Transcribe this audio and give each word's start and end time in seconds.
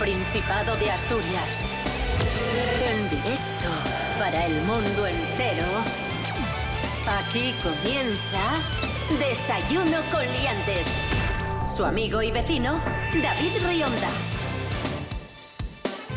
Principado 0.00 0.76
de 0.76 0.90
Asturias. 0.90 1.62
En 2.82 3.10
directo 3.10 3.68
para 4.18 4.46
el 4.46 4.54
mundo 4.62 5.06
entero. 5.06 5.66
Aquí 7.06 7.54
comienza 7.62 8.40
Desayuno 9.18 9.98
con 10.10 10.22
Liantes. 10.22 10.86
Su 11.68 11.84
amigo 11.84 12.22
y 12.22 12.30
vecino, 12.30 12.80
David 13.22 13.52
Rionda. 13.68 14.08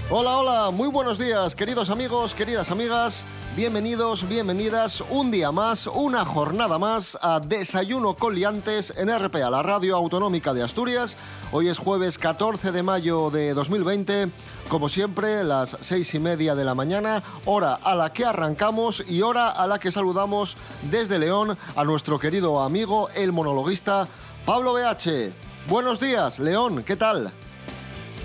Hola, 0.09 0.37
hola, 0.37 0.71
muy 0.71 0.87
buenos 0.87 1.17
días, 1.17 1.53
queridos 1.53 1.89
amigos, 1.89 2.33
queridas 2.33 2.71
amigas. 2.71 3.25
Bienvenidos, 3.55 4.27
bienvenidas 4.27 5.03
un 5.11 5.29
día 5.29 5.51
más, 5.51 5.85
una 5.85 6.25
jornada 6.25 6.79
más 6.79 7.19
a 7.21 7.39
Desayuno 7.39 8.15
con 8.15 8.33
Liantes 8.33 8.91
en 8.97 9.15
RPA, 9.15 9.51
la 9.51 9.61
radio 9.61 9.95
autonómica 9.95 10.55
de 10.55 10.63
Asturias. 10.63 11.15
Hoy 11.51 11.69
es 11.69 11.77
jueves 11.77 12.17
14 12.17 12.71
de 12.71 12.81
mayo 12.81 13.29
de 13.29 13.53
2020. 13.53 14.29
Como 14.69 14.89
siempre, 14.89 15.43
las 15.43 15.77
seis 15.81 16.15
y 16.15 16.19
media 16.19 16.55
de 16.55 16.65
la 16.65 16.73
mañana, 16.73 17.21
hora 17.45 17.75
a 17.75 17.93
la 17.93 18.11
que 18.11 18.25
arrancamos 18.25 19.03
y 19.07 19.21
hora 19.21 19.51
a 19.51 19.67
la 19.67 19.77
que 19.77 19.91
saludamos 19.91 20.57
desde 20.89 21.19
León 21.19 21.55
a 21.75 21.83
nuestro 21.83 22.17
querido 22.17 22.59
amigo, 22.59 23.09
el 23.13 23.31
monologuista 23.33 24.07
Pablo 24.47 24.73
BH. 24.73 25.31
Buenos 25.67 25.99
días, 25.99 26.39
León, 26.39 26.83
¿qué 26.83 26.95
tal? 26.95 27.31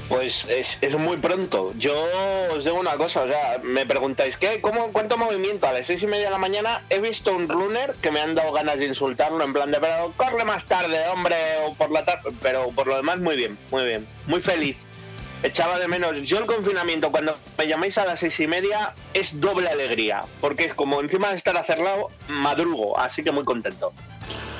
Pues 0.08 0.46
es, 0.48 0.96
muy 0.96 1.18
pronto. 1.18 1.74
Yo 1.76 1.94
os 2.52 2.64
digo 2.64 2.80
una 2.80 2.96
cosa, 2.96 3.22
o 3.22 3.28
sea, 3.28 3.60
me 3.62 3.84
preguntáis, 3.84 4.38
¿qué? 4.38 4.60
¿Cómo, 4.62 4.90
¿Cuánto 4.90 5.18
movimiento? 5.18 5.66
A 5.66 5.72
las 5.72 5.86
seis 5.86 6.02
y 6.02 6.06
media 6.06 6.26
de 6.26 6.30
la 6.30 6.38
mañana 6.38 6.82
he 6.88 6.98
visto 6.98 7.36
un 7.36 7.46
runner 7.46 7.94
que 8.00 8.10
me 8.10 8.20
han 8.20 8.34
dado 8.34 8.52
ganas 8.52 8.78
de 8.78 8.86
insultarlo 8.86 9.44
en 9.44 9.52
plan 9.52 9.70
de, 9.70 9.78
pero 9.78 10.12
corre 10.16 10.44
más 10.46 10.64
tarde, 10.64 11.06
hombre, 11.08 11.36
o 11.66 11.74
por 11.74 11.90
la 11.90 12.06
tarde. 12.06 12.30
Pero 12.40 12.70
por 12.70 12.86
lo 12.86 12.96
demás, 12.96 13.18
muy 13.18 13.36
bien, 13.36 13.58
muy 13.70 13.84
bien. 13.84 14.06
Muy 14.26 14.40
feliz. 14.40 14.78
Echaba 15.42 15.78
de 15.78 15.88
menos. 15.88 16.16
Yo 16.22 16.38
el 16.38 16.46
confinamiento, 16.46 17.12
cuando 17.12 17.36
me 17.58 17.68
llamáis 17.68 17.98
a 17.98 18.06
las 18.06 18.20
seis 18.20 18.40
y 18.40 18.46
media, 18.46 18.94
es 19.12 19.38
doble 19.38 19.68
alegría, 19.68 20.24
porque 20.40 20.64
es 20.64 20.74
como 20.74 21.00
encima 21.00 21.28
de 21.30 21.36
estar 21.36 21.56
acerlado, 21.56 22.08
madrugo, 22.28 22.98
así 22.98 23.22
que 23.22 23.30
muy 23.30 23.44
contento. 23.44 23.92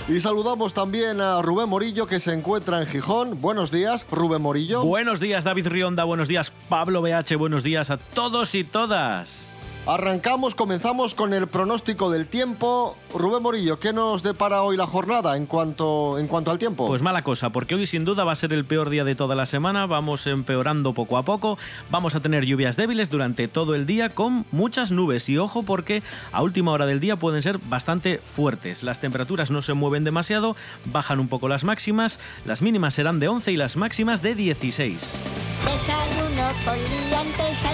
Y 0.09 0.21
saludamos 0.21 0.73
también 0.73 1.21
a 1.21 1.43
Rubén 1.43 1.69
Morillo 1.69 2.07
que 2.07 2.19
se 2.19 2.33
encuentra 2.33 2.81
en 2.81 2.87
Gijón. 2.87 3.43
Buenos 3.43 3.71
días, 3.71 4.07
Rubén 4.11 4.41
Morillo. 4.41 4.83
Buenos 4.83 5.21
días, 5.21 5.45
David 5.45 5.67
Rionda. 5.69 6.05
Buenos 6.05 6.29
días, 6.29 6.51
Pablo 6.71 7.03
BH. 7.03 7.37
Buenos 7.37 7.63
días 7.63 7.91
a 7.91 7.99
todos 7.99 8.55
y 8.55 8.65
todas. 8.65 9.58
Arrancamos, 9.87 10.55
comenzamos 10.55 11.15
con 11.15 11.33
el 11.33 11.47
pronóstico 11.47 12.11
del 12.11 12.27
tiempo. 12.27 12.97
Rubén 13.15 13.43
Morillo, 13.43 13.79
¿qué 13.79 13.95
nos 13.95 14.23
depara 14.23 14.63
hoy 14.63 14.77
la 14.77 14.87
jornada 14.87 15.37
en 15.37 15.47
cuanto, 15.47 16.19
en 16.19 16.27
cuanto 16.27 16.51
al 16.51 16.59
tiempo? 16.59 16.87
Pues 16.87 17.01
mala 17.01 17.23
cosa, 17.23 17.51
porque 17.51 17.75
hoy 17.75 17.87
sin 17.87 18.05
duda 18.05 18.25
va 18.25 18.33
a 18.33 18.37
ser 18.37 18.53
el 18.53 18.67
peor 18.67 18.91
día 18.91 19.05
de 19.05 19.15
toda 19.15 19.35
la 19.35 19.47
semana. 19.47 19.87
Vamos 19.87 20.27
empeorando 20.27 20.93
poco 20.93 21.17
a 21.17 21.23
poco. 21.23 21.57
Vamos 21.91 22.15
a 22.15 22.21
tener 22.21 22.45
lluvias 22.45 22.77
débiles 22.77 23.09
durante 23.09 23.49
todo 23.49 23.75
el 23.75 23.87
día 23.87 24.11
con 24.11 24.45
muchas 24.51 24.93
nubes. 24.93 25.27
Y 25.31 25.39
ojo, 25.39 25.63
porque 25.63 26.03
a 26.33 26.43
última 26.43 26.73
hora 26.73 26.85
del 26.85 27.01
día 27.01 27.17
pueden 27.17 27.41
ser 27.41 27.59
bastante 27.59 28.19
fuertes. 28.19 28.83
Las 28.83 29.01
temperaturas 29.01 29.51
no 29.51 29.63
se 29.63 29.73
mueven 29.73 30.05
demasiado, 30.05 30.55
bajan 30.85 31.19
un 31.19 31.29
poco 31.29 31.49
las 31.49 31.65
máximas. 31.65 32.21
Las 32.45 32.61
mínimas 32.61 32.93
serán 32.93 33.21
de 33.21 33.29
11 33.29 33.53
y 33.53 33.57
las 33.57 33.77
máximas 33.77 34.21
de 34.21 34.35
16. 34.35 35.17
Desayuno 35.65 36.49
con 36.65 36.77
liantes, 36.77 37.65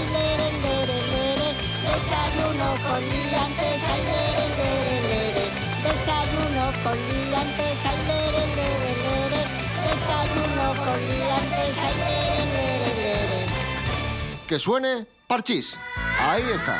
Desayuno 1.94 2.68
con 2.88 3.00
liantes, 3.00 3.82
ay, 3.92 4.02
lere. 4.08 5.46
Desayuno 5.84 6.64
con 6.82 6.96
liantes, 7.08 7.78
ay, 7.86 7.98
lere. 8.08 9.42
Desayuno 9.86 10.66
con 10.84 10.98
liantes, 11.08 11.78
ay. 11.78 11.94
Que 14.48 14.58
suene 14.58 15.06
Parchís. 15.28 15.78
Ahí 16.20 16.42
está. 16.52 16.78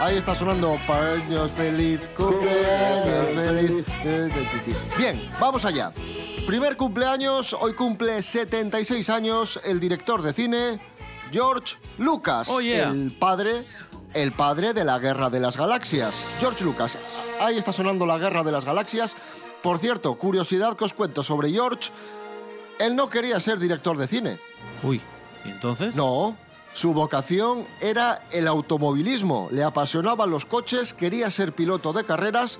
Ahí 0.00 0.16
está 0.16 0.34
sonando 0.34 0.78
Paños 0.86 1.50
feliz, 1.54 2.00
cumpleaños 2.16 3.28
feliz. 3.34 3.84
Bien, 4.96 5.30
vamos 5.38 5.66
allá. 5.66 5.92
Primer 6.46 6.78
cumpleaños, 6.78 7.52
hoy 7.60 7.74
cumple 7.74 8.22
76 8.22 9.10
años 9.10 9.60
el 9.64 9.78
director 9.78 10.22
de 10.22 10.32
cine 10.32 10.80
George 11.30 11.76
Lucas, 11.98 12.48
Oh, 12.50 12.60
yeah. 12.60 12.88
el 12.90 13.12
padre, 13.12 13.62
el 14.14 14.32
padre 14.32 14.72
de 14.72 14.84
la 14.84 14.98
Guerra 14.98 15.30
de 15.30 15.40
las 15.40 15.56
Galaxias. 15.56 16.26
George 16.38 16.64
Lucas, 16.64 16.98
ahí 17.40 17.58
está 17.58 17.72
sonando 17.72 18.06
la 18.06 18.18
Guerra 18.18 18.42
de 18.42 18.52
las 18.52 18.64
Galaxias. 18.64 19.16
Por 19.62 19.78
cierto, 19.78 20.16
curiosidad 20.16 20.76
que 20.76 20.84
os 20.84 20.94
cuento 20.94 21.22
sobre 21.22 21.50
George, 21.50 21.90
él 22.78 22.96
no 22.96 23.08
quería 23.08 23.38
ser 23.40 23.58
director 23.58 23.96
de 23.98 24.08
cine. 24.08 24.38
Uy, 24.82 25.00
¿y 25.44 25.50
entonces? 25.50 25.96
No, 25.96 26.36
su 26.72 26.92
vocación 26.92 27.64
era 27.80 28.22
el 28.30 28.48
automovilismo. 28.48 29.48
Le 29.50 29.62
apasionaban 29.62 30.30
los 30.30 30.44
coches, 30.44 30.94
quería 30.94 31.30
ser 31.30 31.52
piloto 31.52 31.92
de 31.92 32.04
carreras, 32.04 32.58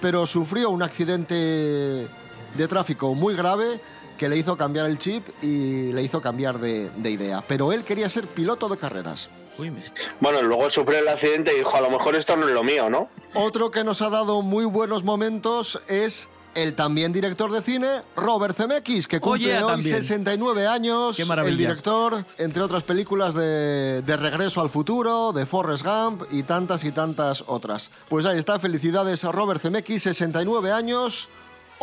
pero 0.00 0.26
sufrió 0.26 0.70
un 0.70 0.82
accidente 0.82 1.34
de 1.34 2.68
tráfico 2.68 3.14
muy 3.14 3.34
grave 3.34 3.80
que 4.18 4.28
le 4.28 4.36
hizo 4.36 4.56
cambiar 4.56 4.86
el 4.86 4.98
chip 4.98 5.26
y 5.42 5.92
le 5.92 6.02
hizo 6.02 6.20
cambiar 6.20 6.58
de, 6.58 6.90
de 6.90 7.10
idea. 7.10 7.42
Pero 7.46 7.72
él 7.72 7.84
quería 7.84 8.08
ser 8.08 8.26
piloto 8.26 8.68
de 8.68 8.76
carreras. 8.76 9.30
Uy, 9.58 9.70
me- 9.70 9.82
Bueno, 10.20 10.42
luego 10.42 10.70
sufrió 10.70 10.98
el 10.98 11.08
accidente 11.08 11.54
y 11.54 11.58
dijo, 11.58 11.76
a 11.76 11.80
lo 11.80 11.90
mejor 11.90 12.16
esto 12.16 12.36
no 12.36 12.46
es 12.48 12.54
lo 12.54 12.62
mío, 12.64 12.88
¿no? 12.90 13.08
Otro 13.34 13.70
que 13.70 13.84
nos 13.84 14.02
ha 14.02 14.08
dado 14.10 14.42
muy 14.42 14.64
buenos 14.64 15.04
momentos 15.04 15.80
es 15.88 16.28
el 16.54 16.74
también 16.74 17.12
director 17.12 17.52
de 17.52 17.62
cine, 17.62 17.88
Robert 18.16 18.56
Zemeckis, 18.56 19.06
que 19.06 19.20
cumple 19.20 19.62
hoy 19.62 19.70
también. 19.70 19.96
69 20.02 20.66
años. 20.66 21.16
Qué 21.16 21.24
maravilla. 21.24 21.52
El 21.52 21.58
director, 21.58 22.24
entre 22.38 22.62
otras 22.62 22.82
películas 22.82 23.34
de, 23.34 24.02
de 24.02 24.16
Regreso 24.16 24.60
al 24.60 24.68
Futuro, 24.68 25.32
de 25.32 25.46
Forrest 25.46 25.84
Gump 25.86 26.22
y 26.32 26.42
tantas 26.42 26.82
y 26.82 26.90
tantas 26.90 27.44
otras. 27.46 27.92
Pues 28.08 28.26
ahí 28.26 28.38
está, 28.38 28.58
felicidades 28.58 29.24
a 29.24 29.30
Robert 29.30 29.60
Zemeckis, 29.62 30.02
69 30.02 30.72
años. 30.72 31.28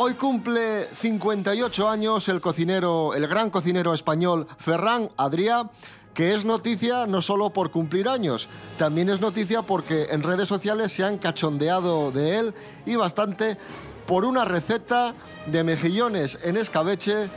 Hoy 0.00 0.14
cumple 0.14 0.84
58 0.94 1.88
años 1.88 2.28
el 2.28 2.40
cocinero, 2.40 3.14
el 3.14 3.26
gran 3.26 3.50
cocinero 3.50 3.94
español 3.94 4.46
Ferran 4.58 5.08
Adrià, 5.16 5.68
que 6.18 6.34
es 6.34 6.44
noticia 6.44 7.06
no 7.06 7.22
solo 7.22 7.50
por 7.50 7.70
cumplir 7.70 8.08
años, 8.08 8.48
también 8.76 9.08
es 9.08 9.20
noticia 9.20 9.62
porque 9.62 10.08
en 10.10 10.24
redes 10.24 10.48
sociales 10.48 10.90
se 10.90 11.04
han 11.04 11.16
cachondeado 11.16 12.10
de 12.10 12.40
él 12.40 12.54
y 12.86 12.96
bastante 12.96 13.56
por 14.04 14.24
una 14.24 14.44
receta 14.44 15.14
de 15.46 15.62
mejillones 15.62 16.36
en 16.42 16.56
escabeche 16.56 17.28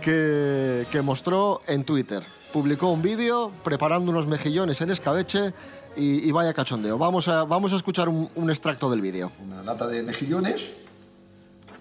que, 0.00 0.86
que 0.90 1.02
mostró 1.02 1.60
en 1.66 1.84
Twitter. 1.84 2.24
Publicó 2.54 2.90
un 2.90 3.02
vídeo 3.02 3.52
preparando 3.62 4.10
unos 4.10 4.26
mejillones 4.26 4.80
en 4.80 4.90
escabeche 4.90 5.52
y, 5.94 6.26
y 6.26 6.32
vaya 6.32 6.54
cachondeo. 6.54 6.96
Vamos 6.96 7.28
a, 7.28 7.44
vamos 7.44 7.74
a 7.74 7.76
escuchar 7.76 8.08
un, 8.08 8.30
extracto 8.48 8.90
del 8.90 9.02
vídeo. 9.02 9.30
Una 9.44 9.62
lata 9.62 9.86
de 9.86 10.02
mejillones 10.02 10.70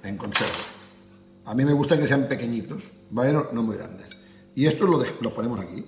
en 0.03 0.17
conserva. 0.17 0.51
A 1.45 1.55
mí 1.55 1.63
me 1.63 1.71
gustan 1.71 2.01
que 2.01 2.09
sean 2.09 2.27
pequeñitos, 2.27 2.83
¿vale? 3.09 3.31
No, 3.31 3.63
muy 3.63 3.77
grandes. 3.77 4.07
Y 4.53 4.65
esto 4.65 4.85
lo, 4.85 5.01
lo 5.21 5.33
ponemos 5.33 5.57
aquí. 5.61 5.85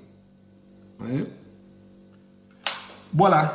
¡Voilà! 3.12 3.54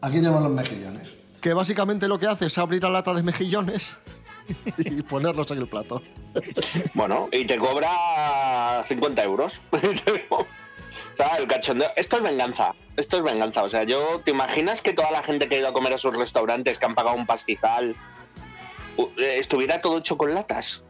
Aquí 0.00 0.16
tenemos 0.16 0.42
los 0.42 0.52
mejillones. 0.52 1.14
Que 1.40 1.54
básicamente 1.54 2.08
lo 2.08 2.18
que 2.18 2.26
hace 2.26 2.46
es 2.46 2.58
abrir 2.58 2.82
la 2.82 2.90
lata 2.90 3.14
de 3.14 3.22
mejillones 3.22 3.98
y 4.76 5.02
ponerlos 5.02 5.50
en 5.50 5.58
el 5.58 5.68
plato. 5.68 6.02
Bueno, 6.94 7.28
y 7.32 7.46
te 7.46 7.58
cobra 7.58 8.84
50 8.86 9.24
euros. 9.24 9.60
o 9.72 10.46
sea, 11.16 11.36
el 11.36 11.46
cachondeo. 11.46 11.90
Esto 11.96 12.16
es 12.16 12.22
venganza. 12.22 12.74
Esto 12.96 13.16
es 13.16 13.22
venganza. 13.22 13.62
O 13.62 13.68
sea, 13.68 13.84
yo, 13.84 14.20
¿te 14.24 14.32
imaginas 14.32 14.82
que 14.82 14.92
toda 14.92 15.10
la 15.10 15.22
gente 15.22 15.48
que 15.48 15.56
ha 15.56 15.58
ido 15.60 15.68
a 15.68 15.72
comer 15.72 15.94
a 15.94 15.98
sus 15.98 16.14
restaurantes, 16.14 16.78
que 16.78 16.86
han 16.86 16.94
pagado 16.94 17.16
un 17.16 17.26
pastizal, 17.26 17.96
eh, 18.98 19.36
estuviera 19.38 19.80
todo 19.80 19.98
hecho 19.98 20.18
con 20.18 20.34
latas? 20.34 20.82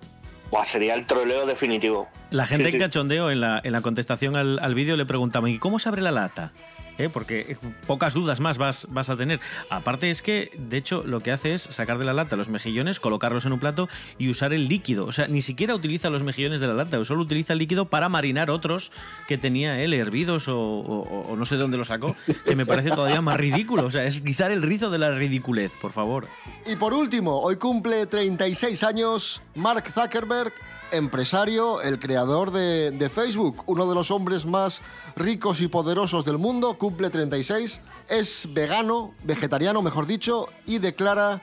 Buah, 0.55 0.65
sería 0.65 0.95
el 0.95 1.05
troleo 1.05 1.47
definitivo. 1.47 2.09
La 2.31 2.47
gente 2.47 2.71
Sí, 2.71 2.77
en 2.77 2.83
cachondeo, 2.83 3.29
en 3.33 3.41
la, 3.41 3.61
en 3.65 3.73
la 3.73 3.81
contestación 3.81 4.37
al, 4.37 4.61
al 4.61 4.73
vídeo, 4.77 4.97
le 4.97 5.05
preguntaban, 5.05 5.51
¿y 5.51 5.59
cómo 5.59 5.81
se 5.81 5.89
abre 5.89 6.01
la 6.01 6.12
lata? 6.12 6.53
¿Eh? 6.99 7.08
Porque 7.12 7.41
eh, 7.41 7.56
pocas 7.87 8.14
dudas 8.14 8.38
más 8.41 8.56
vas, 8.58 8.87
vas 8.91 9.11
a 9.11 9.17
tener. 9.17 9.41
Aparte 9.69 10.11
es 10.11 10.23
que, 10.23 10.52
de 10.56 10.76
hecho, 10.76 11.02
lo 11.05 11.20
que 11.20 11.32
hace 11.32 11.52
es 11.55 11.62
sacar 11.62 11.99
de 11.99 12.05
la 12.05 12.12
lata 12.12 12.37
los 12.37 12.49
mejillones, 12.49 13.00
colocarlos 13.00 13.46
en 13.46 13.52
un 13.52 13.58
plato 13.58 13.88
y 14.19 14.29
usar 14.29 14.52
el 14.52 14.69
líquido. 14.69 15.05
O 15.06 15.12
sea, 15.12 15.26
ni 15.26 15.41
siquiera 15.41 15.75
utiliza 15.75 16.08
los 16.11 16.23
mejillones 16.23 16.61
de 16.61 16.69
la 16.69 16.75
lata, 16.75 17.05
solo 17.05 17.23
utiliza 17.23 17.52
el 17.52 17.58
líquido 17.58 17.87
para 17.87 18.08
marinar 18.08 18.50
otros 18.50 18.93
que 19.26 19.38
tenía 19.38 19.81
él, 19.82 19.93
hervidos 19.93 20.46
o, 20.49 20.56
o- 20.58 21.37
no 21.37 21.44
sé 21.44 21.56
de 21.56 21.62
dónde 21.62 21.79
lo 21.79 21.85
sacó, 21.85 22.14
que 22.46 22.55
me 22.55 22.64
parece 22.67 22.91
todavía 22.91 23.20
más 23.20 23.37
ridículo. 23.38 23.85
O 23.87 23.91
sea, 23.91 24.05
es 24.05 24.20
rizar 24.23 24.50
el 24.52 24.62
rizo 24.62 24.91
de 24.91 24.99
la 24.99 25.11
ridiculez, 25.11 25.73
por 25.81 25.91
favor. 25.93 26.29
Y 26.67 26.76
por 26.76 26.94
último, 26.94 27.41
hoy 27.41 27.56
cumple 27.56 28.06
36 28.06 28.82
años 28.85 29.43
Mark 29.56 29.85
Zuckerberg, 29.91 30.52
empresario, 30.96 31.81
el 31.82 31.99
creador 31.99 32.50
de, 32.50 33.11
Facebook, 33.12 33.62
uno 33.67 33.88
de 33.88 33.94
los 33.94 34.11
hombres 34.11 34.46
más 34.46 34.82
ricos 35.17 35.61
y 35.61 35.69
poderosos 35.69 36.25
del 36.25 36.38
mundo, 36.38 36.79
cumple 36.79 37.11
36, 37.11 37.81
es 38.08 38.49
vegano, 38.52 39.14
vegetariano 39.23 39.82
mejor 39.82 40.06
dicho, 40.06 40.49
y 40.67 40.79
declara 40.79 41.43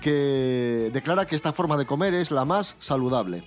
que, 0.00 0.90
declara 0.92 1.26
que 1.26 1.36
esta 1.36 1.52
forma 1.52 1.76
de 1.76 1.86
comer 1.86 2.14
es 2.14 2.30
la 2.30 2.44
más 2.44 2.76
saludable. 2.78 3.44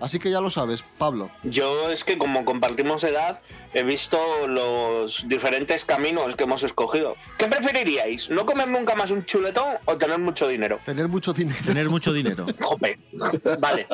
Así 0.00 0.18
que 0.18 0.30
ya 0.30 0.40
lo 0.40 0.50
sabes, 0.50 0.82
Pablo. 0.98 1.30
Yo 1.44 1.90
es 1.90 2.04
que 2.04 2.16
como 2.16 2.44
compartimos 2.44 3.04
edad, 3.04 3.40
he 3.74 3.82
visto 3.82 4.18
los 4.46 5.28
diferentes 5.28 5.84
caminos 5.84 6.34
que 6.36 6.44
hemos 6.44 6.62
escogido. 6.62 7.16
¿Qué 7.38 7.46
preferiríais? 7.46 8.30
¿No 8.30 8.46
comer 8.46 8.68
nunca 8.68 8.94
más 8.94 9.10
un 9.10 9.24
chuletón 9.26 9.76
o 9.84 9.96
tener 9.98 10.18
mucho 10.18 10.48
dinero? 10.48 10.80
Tener 10.86 11.08
mucho 11.08 11.32
dinero. 11.34 11.58
Tener 11.64 11.90
mucho 11.90 12.12
dinero. 12.12 12.46
Jope. 12.60 12.98
Vale. 13.60 13.86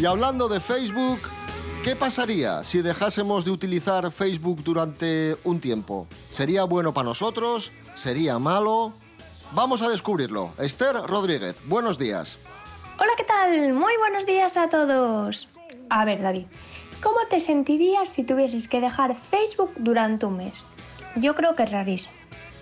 Y 0.00 0.04
hablando 0.04 0.48
de 0.48 0.60
Facebook, 0.60 1.18
¿qué 1.84 1.96
pasaría 1.96 2.62
si 2.62 2.82
dejásemos 2.82 3.44
de 3.44 3.50
utilizar 3.50 4.10
Facebook 4.12 4.62
durante 4.62 5.36
un 5.44 5.60
tiempo? 5.60 6.06
¿Sería 6.30 6.64
bueno 6.64 6.94
para 6.94 7.08
nosotros? 7.08 7.72
¿Sería 7.94 8.38
malo? 8.38 8.92
Vamos 9.52 9.80
a 9.80 9.88
descubrirlo. 9.88 10.50
Esther 10.58 10.94
Rodríguez, 10.94 11.56
buenos 11.64 11.98
días. 11.98 12.38
Hola, 13.00 13.12
¿qué 13.16 13.24
tal? 13.24 13.72
Muy 13.72 13.96
buenos 13.96 14.26
días 14.26 14.58
a 14.58 14.68
todos. 14.68 15.48
A 15.88 16.04
ver, 16.04 16.20
David, 16.20 16.44
¿cómo 17.02 17.20
te 17.30 17.40
sentirías 17.40 18.10
si 18.10 18.24
tuvieses 18.24 18.68
que 18.68 18.82
dejar 18.82 19.16
Facebook 19.16 19.72
durante 19.76 20.26
un 20.26 20.36
mes? 20.36 20.52
Yo 21.16 21.34
creo 21.34 21.54
que 21.54 21.62
es 21.62 21.70
rarísimo. 21.70 22.14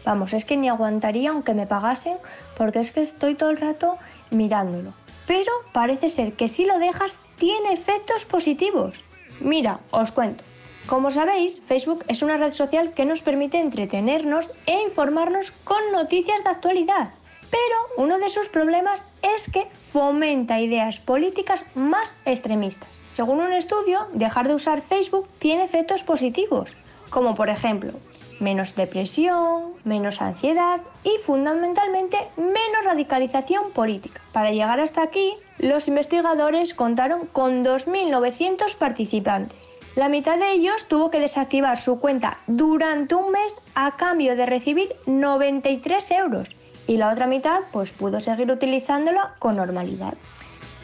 Vamos, 0.04 0.32
es 0.32 0.44
que 0.44 0.56
ni 0.56 0.68
aguantaría 0.68 1.30
aunque 1.30 1.54
me 1.54 1.66
pagasen, 1.66 2.18
porque 2.56 2.78
es 2.78 2.92
que 2.92 3.02
estoy 3.02 3.34
todo 3.34 3.50
el 3.50 3.56
rato 3.56 3.96
mirándolo. 4.30 4.92
Pero 5.26 5.50
parece 5.72 6.08
ser 6.08 6.34
que 6.34 6.46
si 6.46 6.64
lo 6.66 6.78
dejas 6.78 7.16
tiene 7.36 7.72
efectos 7.72 8.24
positivos. 8.24 9.00
Mira, 9.40 9.80
os 9.90 10.12
cuento. 10.12 10.44
Como 10.86 11.10
sabéis, 11.10 11.60
Facebook 11.66 12.04
es 12.06 12.22
una 12.22 12.36
red 12.36 12.52
social 12.52 12.92
que 12.92 13.04
nos 13.04 13.20
permite 13.20 13.58
entretenernos 13.58 14.52
e 14.66 14.82
informarnos 14.82 15.50
con 15.64 15.78
noticias 15.92 16.44
de 16.44 16.50
actualidad. 16.50 17.08
Pero 17.50 18.04
uno 18.04 18.18
de 18.18 18.28
sus 18.28 18.48
problemas 18.48 19.04
es 19.34 19.50
que 19.50 19.66
fomenta 19.74 20.60
ideas 20.60 21.00
políticas 21.00 21.64
más 21.74 22.14
extremistas. 22.24 22.88
Según 23.14 23.40
un 23.40 23.52
estudio, 23.52 24.06
dejar 24.12 24.46
de 24.46 24.54
usar 24.54 24.80
Facebook 24.80 25.28
tiene 25.40 25.64
efectos 25.64 26.04
positivos, 26.04 26.70
como 27.10 27.34
por 27.34 27.48
ejemplo 27.48 27.92
menos 28.38 28.74
depresión, 28.76 29.72
menos 29.84 30.20
ansiedad 30.20 30.82
y 31.02 31.18
fundamentalmente 31.22 32.18
menos 32.36 32.84
radicalización 32.84 33.72
política. 33.72 34.20
Para 34.32 34.52
llegar 34.52 34.78
hasta 34.78 35.02
aquí, 35.02 35.34
los 35.58 35.88
investigadores 35.88 36.74
contaron 36.74 37.26
con 37.26 37.64
2.900 37.64 38.76
participantes. 38.76 39.75
La 39.96 40.10
mitad 40.10 40.38
de 40.38 40.52
ellos 40.52 40.84
tuvo 40.88 41.10
que 41.10 41.20
desactivar 41.20 41.78
su 41.78 42.00
cuenta 42.00 42.36
durante 42.46 43.14
un 43.14 43.32
mes 43.32 43.56
a 43.74 43.96
cambio 43.96 44.36
de 44.36 44.44
recibir 44.44 44.94
93 45.06 46.10
euros 46.10 46.50
y 46.86 46.98
la 46.98 47.10
otra 47.10 47.26
mitad 47.26 47.60
pues 47.72 47.92
pudo 47.92 48.20
seguir 48.20 48.52
utilizándola 48.52 49.32
con 49.38 49.56
normalidad. 49.56 50.12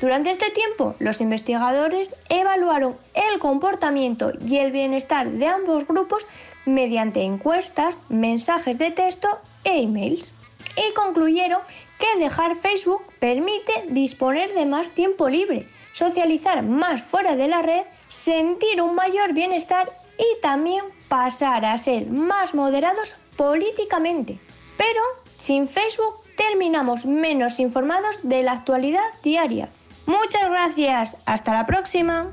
Durante 0.00 0.30
este 0.30 0.50
tiempo, 0.50 0.94
los 0.98 1.20
investigadores 1.20 2.14
evaluaron 2.30 2.96
el 3.12 3.38
comportamiento 3.38 4.32
y 4.46 4.56
el 4.56 4.72
bienestar 4.72 5.28
de 5.28 5.46
ambos 5.46 5.86
grupos 5.86 6.26
mediante 6.64 7.20
encuestas, 7.20 7.98
mensajes 8.08 8.78
de 8.78 8.92
texto 8.92 9.28
e 9.64 9.82
emails. 9.82 10.32
Y 10.74 10.94
concluyeron 10.94 11.60
que 11.98 12.18
dejar 12.18 12.56
Facebook 12.56 13.02
permite 13.20 13.84
disponer 13.90 14.54
de 14.54 14.64
más 14.64 14.88
tiempo 14.88 15.28
libre, 15.28 15.68
socializar 15.92 16.62
más 16.62 17.02
fuera 17.02 17.36
de 17.36 17.48
la 17.48 17.60
red, 17.60 17.82
sentir 18.12 18.82
un 18.82 18.94
mayor 18.94 19.32
bienestar 19.32 19.88
y 20.18 20.40
también 20.42 20.84
pasar 21.08 21.64
a 21.64 21.78
ser 21.78 22.06
más 22.08 22.54
moderados 22.54 23.14
políticamente. 23.36 24.38
Pero 24.76 25.00
sin 25.38 25.66
Facebook 25.66 26.14
terminamos 26.36 27.06
menos 27.06 27.58
informados 27.58 28.18
de 28.22 28.42
la 28.42 28.52
actualidad 28.52 29.00
diaria. 29.24 29.70
Muchas 30.06 30.44
gracias, 30.50 31.16
hasta 31.24 31.54
la 31.54 31.66
próxima. 31.66 32.32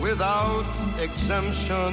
without 0.00 0.64
exemption. 0.98 1.92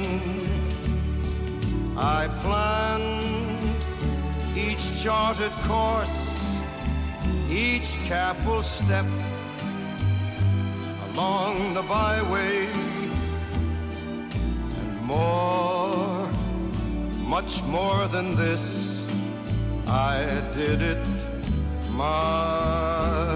I 1.96 2.28
planned 2.42 3.82
each 4.56 5.02
charted 5.02 5.52
course, 5.66 6.18
each 7.50 7.98
careful 8.06 8.62
step 8.62 9.06
along 11.10 11.74
the 11.74 11.82
byway 11.82 12.66
and 14.80 15.02
more, 15.02 16.28
much 17.26 17.62
more 17.64 18.06
than 18.08 18.36
this, 18.36 18.62
I 19.86 20.42
did 20.54 20.80
it 20.82 21.04
my 21.90 23.34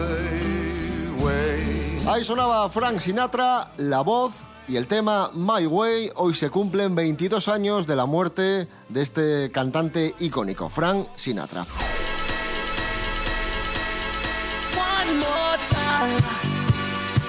way. 1.18 1.98
Ahí 2.06 2.24
sonaba 2.24 2.68
Frank 2.70 3.00
Sinatra, 3.00 3.68
la 3.78 4.02
voz 4.02 4.46
y 4.68 4.76
el 4.76 4.86
tema 4.86 5.30
My 5.34 5.66
Way. 5.66 6.10
Hoy 6.16 6.34
se 6.34 6.50
cumplen 6.50 6.94
22 6.94 7.48
años 7.48 7.86
de 7.86 7.96
la 7.96 8.06
muerte 8.06 8.68
de 8.88 9.00
este 9.02 9.50
cantante 9.50 10.14
icónico, 10.18 10.68
Frank 10.68 11.06
Sinatra. 11.16 11.64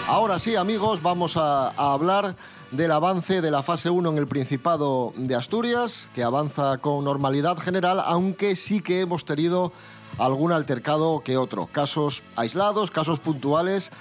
Ahora 0.07 0.39
sí, 0.39 0.55
amigos, 0.55 1.01
vamos 1.01 1.37
a, 1.37 1.69
a 1.69 1.93
hablar 1.93 2.35
del 2.71 2.91
avance 2.91 3.41
de 3.41 3.51
la 3.51 3.63
fase 3.63 3.89
1 3.89 4.09
en 4.11 4.17
el 4.17 4.27
Principado 4.27 5.13
de 5.15 5.35
Asturias, 5.35 6.07
que 6.13 6.23
avanza 6.23 6.77
con 6.79 7.03
normalidad 7.03 7.57
general, 7.57 8.01
aunque 8.05 8.55
sí 8.55 8.81
que 8.81 9.01
hemos 9.01 9.25
tenido 9.25 9.71
algún 10.17 10.51
altercado 10.51 11.21
que 11.23 11.37
otro. 11.37 11.67
Casos 11.71 12.23
aislados, 12.35 12.91
casos 12.91 13.19
puntuales 13.19 13.91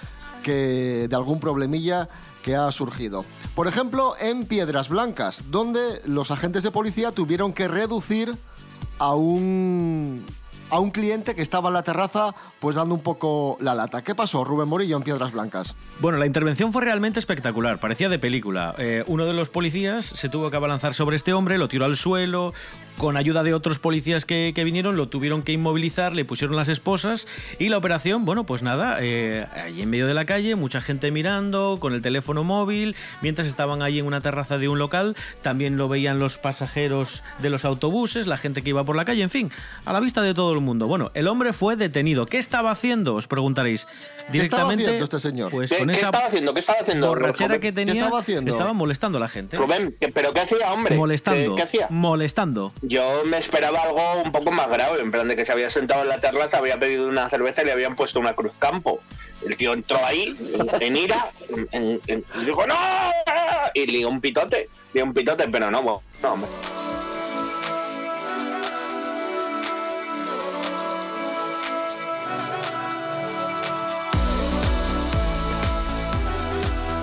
que 0.42 1.06
de 1.08 1.16
algún 1.16 1.40
problemilla 1.40 2.08
que 2.42 2.56
ha 2.56 2.70
surgido. 2.72 3.24
Por 3.54 3.68
ejemplo, 3.68 4.14
en 4.20 4.46
Piedras 4.46 4.88
Blancas, 4.88 5.44
donde 5.50 6.02
los 6.04 6.30
agentes 6.30 6.62
de 6.62 6.70
policía 6.70 7.12
tuvieron 7.12 7.52
que 7.52 7.68
reducir 7.68 8.36
a 8.98 9.14
un 9.14 10.24
a 10.72 10.80
un 10.80 10.90
cliente 10.90 11.34
que 11.34 11.42
estaba 11.42 11.68
en 11.68 11.74
la 11.74 11.82
terraza 11.82 12.34
pues 12.58 12.76
dando 12.76 12.94
un 12.94 13.02
poco 13.02 13.58
la 13.60 13.74
lata. 13.74 14.02
¿Qué 14.02 14.14
pasó, 14.14 14.42
Rubén 14.42 14.68
Morillo, 14.68 14.96
en 14.96 15.02
Piedras 15.02 15.30
Blancas? 15.32 15.76
Bueno, 16.00 16.16
la 16.16 16.26
intervención 16.26 16.72
fue 16.72 16.82
realmente 16.82 17.18
espectacular, 17.18 17.78
parecía 17.78 18.08
de 18.08 18.18
película. 18.18 18.74
Eh, 18.78 19.04
uno 19.06 19.26
de 19.26 19.34
los 19.34 19.50
policías 19.50 20.06
se 20.06 20.30
tuvo 20.30 20.50
que 20.50 20.56
abalanzar 20.56 20.94
sobre 20.94 21.16
este 21.16 21.34
hombre, 21.34 21.58
lo 21.58 21.68
tiró 21.68 21.84
al 21.84 21.96
suelo, 21.96 22.54
con 22.96 23.16
ayuda 23.16 23.42
de 23.42 23.52
otros 23.52 23.78
policías 23.78 24.24
que, 24.24 24.52
vinieron, 24.64 24.96
lo 24.96 25.08
tuvieron 25.08 25.42
que 25.42 25.52
inmovilizar, 25.52 26.14
le 26.14 26.24
pusieron 26.24 26.56
las 26.56 26.68
esposas 26.68 27.26
y 27.58 27.68
la 27.68 27.76
operación, 27.76 28.24
bueno, 28.24 28.44
pues 28.44 28.62
nada, 28.62 28.98
eh, 29.00 29.46
ahí 29.54 29.82
en 29.82 29.90
medio 29.90 30.06
de 30.06 30.14
la 30.14 30.24
calle, 30.24 30.54
mucha 30.54 30.80
gente 30.80 31.10
mirando, 31.10 31.78
con 31.80 31.92
el 31.92 32.00
teléfono 32.00 32.44
móvil, 32.44 32.96
mientras 33.20 33.46
estaban 33.46 33.82
ahí 33.82 33.98
en 33.98 34.06
una 34.06 34.20
terraza 34.20 34.56
de 34.56 34.68
un 34.68 34.78
local, 34.78 35.16
también 35.42 35.76
lo 35.76 35.88
veían 35.88 36.18
los 36.18 36.38
pasajeros 36.38 37.22
de 37.40 37.50
los 37.50 37.64
autobuses, 37.64 38.26
la 38.26 38.38
gente 38.38 38.62
que 38.62 38.70
iba 38.70 38.84
por 38.84 38.96
la 38.96 39.04
calle, 39.04 39.22
en 39.22 39.30
fin, 39.30 39.50
a 39.84 39.92
la 39.92 40.00
vista 40.00 40.22
de 40.22 40.32
todo 40.32 40.52
el 40.52 40.61
mundo. 40.62 40.86
Bueno, 40.86 41.10
el 41.14 41.28
hombre 41.28 41.52
fue 41.52 41.76
detenido. 41.76 42.26
¿Qué 42.26 42.38
estaba 42.38 42.70
haciendo? 42.70 43.14
Os 43.14 43.26
preguntaréis. 43.26 43.86
¿Qué 44.30 44.40
estaba 44.40 44.70
haciendo 44.70 45.04
este 45.04 45.20
señor? 45.20 45.50
Pues 45.50 45.70
¿Qué, 45.70 45.78
con 45.78 45.88
qué 45.88 45.92
esa 45.94 46.06
estaba 46.06 46.26
haciendo? 46.26 46.54
¿Qué 46.54 46.60
estaba 46.60 46.78
haciendo? 46.80 47.08
borrachera 47.08 47.58
que 47.58 47.72
tenía, 47.72 47.94
estaba 48.02 48.20
haciendo? 48.20 48.50
estaba 48.50 48.72
molestando 48.72 49.18
a 49.18 49.20
la 49.20 49.28
gente. 49.28 49.56
Rubén, 49.56 49.94
¿qué- 50.00 50.08
¿pero 50.08 50.32
qué 50.32 50.40
hacía, 50.40 50.72
hombre? 50.72 50.96
Molestando. 50.96 51.50
¿Qué, 51.50 51.56
qué 51.56 51.62
hacía? 51.62 51.86
Molestando. 51.90 52.72
Yo 52.82 53.24
me 53.24 53.38
esperaba 53.38 53.82
algo 53.82 54.22
un 54.22 54.32
poco 54.32 54.50
más 54.52 54.68
grave, 54.70 55.00
en 55.00 55.10
plan 55.10 55.28
de 55.28 55.36
que 55.36 55.44
se 55.44 55.52
había 55.52 55.70
sentado 55.70 56.02
en 56.02 56.08
la 56.08 56.18
terraza, 56.18 56.58
había 56.58 56.78
pedido 56.78 57.08
una 57.08 57.28
cerveza 57.28 57.62
y 57.62 57.66
le 57.66 57.72
habían 57.72 57.96
puesto 57.96 58.20
una 58.20 58.34
cruz 58.34 58.52
campo. 58.58 59.00
El 59.46 59.56
tío 59.56 59.72
entró 59.72 59.98
ahí, 60.04 60.36
en, 60.80 60.96
ira, 60.96 61.30
en- 61.48 61.68
en- 61.72 62.00
en- 62.06 62.24
y 62.40 62.44
dijo 62.44 62.64
¡No! 62.66 62.74
Y 63.74 63.86
lió 63.86 64.08
un 64.08 64.20
pitote, 64.20 64.68
lió 64.94 65.04
un 65.04 65.12
pitote, 65.14 65.48
pero 65.48 65.70
no, 65.70 65.82
no, 65.82 66.02
hombre. 66.32 66.48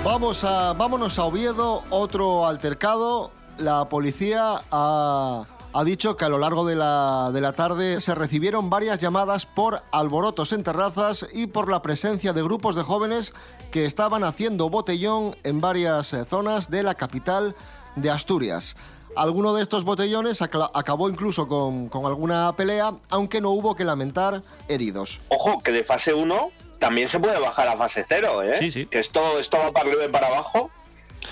Vamos 0.10 0.44
a, 0.44 0.74
vámonos 0.74 1.20
a 1.20 1.26
Oviedo, 1.26 1.84
otro 1.92 2.48
altercado. 2.48 3.30
La 3.60 3.90
policía 3.90 4.60
ha, 4.72 5.46
dicho 5.86 6.18
que 6.18 6.26
a 6.26 6.30
lo 6.30 6.40
largo 6.40 6.66
de 6.66 6.76
la, 6.76 7.30
de 7.32 7.42
la 7.42 7.54
tarde 7.54 8.02
se 8.02 8.16
recibieron 8.16 8.72
varias 8.72 8.98
llamadas 8.98 9.46
por 9.46 9.84
alborotos 9.92 10.52
en 10.52 10.64
terrazas 10.64 11.28
y 11.32 11.46
por 11.46 11.70
la 11.70 11.84
presencia 11.84 12.34
de 12.34 12.42
grupos 12.42 12.74
de 12.74 12.82
jóvenes 12.82 13.36
que 13.70 13.86
estaban 13.86 14.24
haciendo 14.24 14.72
botellón 14.72 15.36
en 15.44 15.62
varias 15.62 16.12
eh, 16.14 16.26
zonas 16.26 16.72
de 16.72 16.82
la 16.82 16.96
capital 16.96 17.56
de 17.96 18.10
Asturias. 18.10 18.78
Alguno 19.16 19.54
de 19.54 19.62
estos 19.62 19.84
botellones 19.84 20.42
acabó 20.42 21.08
incluso 21.08 21.48
con, 21.48 21.88
con 21.88 22.08
alguna 22.08 22.52
pelea, 22.56 22.96
aunque 23.12 23.42
no 23.42 23.52
hubo 23.52 23.76
que 23.76 23.86
lamentar 23.86 24.42
heridos. 24.70 25.22
Ojo, 25.30 25.60
que 25.62 25.72
de 25.72 25.84
fase 25.84 26.16
1 26.16 26.50
también 26.80 27.08
se 27.08 27.20
puede 27.20 27.38
bajar 27.40 27.68
a 27.68 27.78
fase 27.78 28.06
0, 28.08 28.44
¿eh? 28.44 28.54
Sí, 28.58 28.72
sí. 28.72 28.86
Que 28.86 29.00
esto, 29.00 29.40
esto 29.40 29.58
va 29.58 29.72
para 29.72 29.88
arriba 29.90 30.06
y 30.06 30.10
para 30.10 30.28
abajo. 30.28 30.72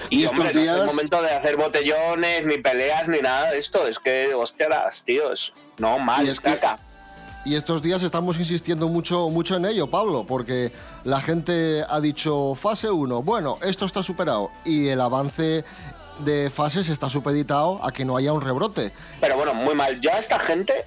Y, 0.09 0.19
Y 0.21 0.23
estos 0.25 0.37
hombre, 0.39 0.53
no 0.53 0.59
es 0.59 0.65
días- 0.65 0.79
el 0.81 0.85
momento 0.87 1.21
de 1.21 1.31
hacer 1.31 1.55
botellones, 1.57 2.45
ni 2.45 2.57
peleas, 2.57 3.07
ni 3.07 3.19
nada 3.19 3.51
de 3.51 3.57
esto. 3.59 3.87
Es 3.87 3.97
que, 3.99 4.33
hostias, 4.33 5.03
tíos. 5.03 5.53
No, 5.77 5.97
mal, 5.99 6.25
Y 6.25 6.29
es 6.29 6.39
que- 6.39 6.51
caca. 6.51 6.79
Y 7.45 7.55
estos 7.55 7.81
días 7.81 8.03
estamos 8.03 8.37
insistiendo 8.39 8.89
mucho, 8.89 9.29
mucho 9.29 9.55
en 9.55 9.65
ello, 9.65 9.87
Pablo, 9.87 10.25
porque 10.27 10.73
la 11.05 11.21
gente 11.21 11.81
ha 11.89 12.01
dicho 12.01 12.55
fase 12.55 12.89
1, 12.91 13.21
bueno, 13.23 13.57
esto 13.61 13.85
está 13.85 14.03
superado 14.03 14.51
y 14.65 14.89
el 14.89 14.99
avance 14.99 15.63
de 16.19 16.49
fases 16.49 16.89
está 16.89 17.09
supeditado 17.09 17.79
a 17.85 17.91
que 17.93 18.03
no 18.03 18.17
haya 18.17 18.33
un 18.33 18.41
rebrote. 18.41 18.91
Pero 19.21 19.37
bueno, 19.37 19.53
muy 19.53 19.75
mal. 19.75 20.01
Yo 20.01 20.11
a 20.13 20.17
esta 20.17 20.39
gente 20.39 20.83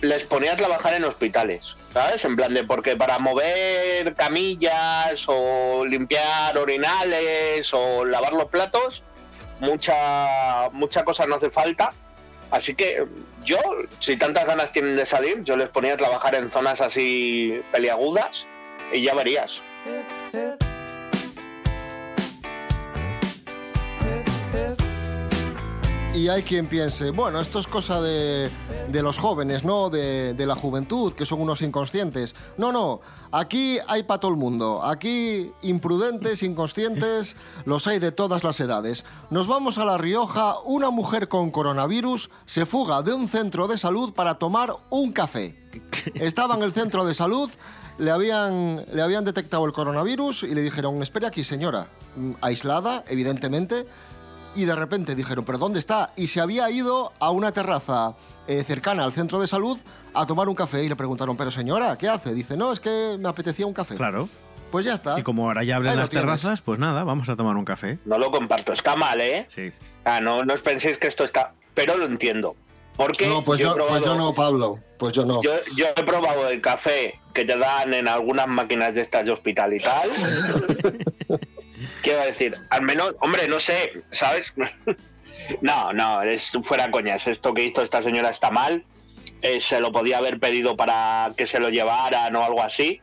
les 0.00 0.24
ponía 0.24 0.52
a 0.52 0.56
trabajar 0.56 0.94
en 0.94 1.04
hospitales, 1.04 1.76
¿sabes? 1.92 2.24
En 2.24 2.36
plan 2.36 2.54
de 2.54 2.64
porque 2.64 2.96
para 2.96 3.18
mover 3.18 4.14
camillas 4.14 5.24
o 5.26 5.84
limpiar 5.84 6.56
orinales 6.56 7.72
o 7.72 8.04
lavar 8.04 8.32
los 8.32 8.46
platos, 8.46 9.02
mucha, 9.60 10.70
mucha 10.72 11.04
cosa 11.04 11.26
no 11.26 11.36
hace 11.36 11.50
falta. 11.50 11.92
Así 12.50 12.74
que 12.74 13.04
yo, 13.44 13.58
si 14.00 14.16
tantas 14.16 14.46
ganas 14.46 14.72
tienen 14.72 14.96
de 14.96 15.06
salir, 15.06 15.42
yo 15.44 15.56
les 15.56 15.68
ponía 15.68 15.94
a 15.94 15.96
trabajar 15.96 16.34
en 16.34 16.48
zonas 16.48 16.80
así 16.80 17.62
peliagudas 17.70 18.46
y 18.92 19.02
ya 19.02 19.14
verías. 19.14 19.62
Y 26.20 26.28
hay 26.28 26.42
quien 26.42 26.66
piense, 26.66 27.12
bueno, 27.12 27.40
esto 27.40 27.60
es 27.60 27.66
cosa 27.66 28.02
de, 28.02 28.50
los 28.92 29.16
jóvenes, 29.16 29.64
¿no? 29.64 29.88
De, 29.88 30.34
de 30.34 30.44
la 30.44 30.54
juventud, 30.54 31.14
que 31.14 31.24
son 31.24 31.40
unos 31.40 31.62
inconscientes. 31.62 32.34
No, 32.58 32.72
no, 32.72 33.00
aquí 33.32 33.78
hay 33.88 34.02
para 34.02 34.20
todo 34.20 34.30
el 34.30 34.36
mundo. 34.36 34.84
Aquí 34.84 35.50
imprudentes, 35.62 36.42
inconscientes, 36.42 37.36
los 37.64 37.86
hay 37.86 38.00
de 38.00 38.12
todas 38.12 38.44
las 38.44 38.60
edades. 38.60 39.06
Nos 39.30 39.46
vamos 39.46 39.78
a 39.78 39.86
La 39.86 39.96
Rioja, 39.96 40.56
una 40.66 40.90
mujer 40.90 41.28
con 41.28 41.50
coronavirus 41.50 42.28
se 42.44 42.66
fuga 42.66 43.00
de 43.00 43.14
un 43.14 43.26
centro 43.26 43.66
de 43.66 43.78
salud 43.78 44.12
para 44.12 44.34
tomar 44.34 44.76
un 44.90 45.12
café. 45.12 45.56
Estaba 46.16 46.54
en 46.54 46.62
el 46.64 46.72
centro 46.72 47.06
de 47.06 47.14
salud, 47.14 47.48
le 47.96 48.10
habían, 48.10 48.84
le 48.92 49.00
habían 49.00 49.24
detectado 49.24 49.64
el 49.64 49.72
coronavirus 49.72 50.42
y 50.42 50.54
le 50.54 50.60
dijeron, 50.60 51.02
espere 51.02 51.28
aquí 51.28 51.44
señora, 51.44 51.88
Mm, 52.16 52.32
aislada, 52.40 53.04
evidentemente, 53.08 53.86
y 54.54 54.64
de 54.64 54.74
repente 54.74 55.14
dijeron, 55.14 55.44
¿pero 55.44 55.58
dónde 55.58 55.78
está? 55.78 56.12
Y 56.16 56.26
se 56.26 56.40
había 56.40 56.70
ido 56.70 57.12
a 57.20 57.30
una 57.30 57.52
terraza 57.52 58.16
eh, 58.46 58.62
cercana 58.64 59.04
al 59.04 59.12
centro 59.12 59.40
de 59.40 59.46
salud 59.46 59.78
a 60.14 60.26
tomar 60.26 60.48
un 60.48 60.54
café 60.54 60.82
y 60.84 60.88
le 60.88 60.96
preguntaron, 60.96 61.36
pero 61.36 61.50
señora, 61.50 61.96
¿qué 61.96 62.08
hace? 62.08 62.34
Dice, 62.34 62.56
no, 62.56 62.72
es 62.72 62.80
que 62.80 63.16
me 63.18 63.28
apetecía 63.28 63.66
un 63.66 63.72
café. 63.74 63.96
Claro. 63.96 64.28
Pues 64.72 64.84
ya 64.84 64.94
está. 64.94 65.18
Y 65.18 65.22
como 65.22 65.46
ahora 65.46 65.64
ya 65.64 65.76
abren 65.76 65.96
las 65.96 66.10
tienes. 66.10 66.24
terrazas, 66.26 66.60
pues 66.62 66.78
nada, 66.78 67.02
vamos 67.04 67.28
a 67.28 67.36
tomar 67.36 67.56
un 67.56 67.64
café. 67.64 67.98
No 68.04 68.18
lo 68.18 68.30
comparto, 68.30 68.72
está 68.72 68.94
mal, 68.96 69.20
¿eh? 69.20 69.44
Sí. 69.48 69.72
Ah, 70.04 70.20
no, 70.20 70.44
no 70.44 70.54
os 70.54 70.60
penséis 70.60 70.96
que 70.98 71.08
esto 71.08 71.24
está... 71.24 71.52
Pero 71.74 71.96
lo 71.96 72.04
entiendo. 72.06 72.54
Porque 72.96 73.26
No, 73.28 73.42
pues 73.42 73.58
yo, 73.60 73.74
pues 73.74 73.86
probado- 73.86 74.04
yo 74.04 74.14
no, 74.16 74.34
Pablo. 74.34 74.78
Pues 74.98 75.12
yo 75.14 75.24
no. 75.24 75.42
Yo, 75.42 75.52
yo 75.76 75.86
he 75.96 76.02
probado 76.04 76.48
el 76.48 76.60
café 76.60 77.18
que 77.32 77.44
te 77.44 77.56
dan 77.56 77.94
en 77.94 78.06
algunas 78.08 78.46
máquinas 78.46 78.94
de 78.94 79.00
estas 79.00 79.24
de 79.24 79.32
hospital 79.32 79.72
y 79.72 79.78
tal. 79.80 80.08
Quiero 82.02 82.20
decir, 82.20 82.56
al 82.70 82.82
menos, 82.82 83.14
hombre, 83.20 83.48
no 83.48 83.60
sé, 83.60 84.02
¿sabes? 84.10 84.52
no, 85.60 85.92
no, 85.92 86.22
es 86.22 86.52
fuera 86.62 86.90
coñas. 86.90 87.26
Esto 87.26 87.54
que 87.54 87.64
hizo 87.64 87.82
esta 87.82 88.02
señora 88.02 88.30
está 88.30 88.50
mal. 88.50 88.84
Eh, 89.42 89.60
se 89.60 89.80
lo 89.80 89.90
podía 89.92 90.18
haber 90.18 90.38
pedido 90.38 90.76
para 90.76 91.32
que 91.36 91.46
se 91.46 91.60
lo 91.60 91.70
llevaran 91.70 92.34
o 92.36 92.44
algo 92.44 92.62
así. 92.62 93.00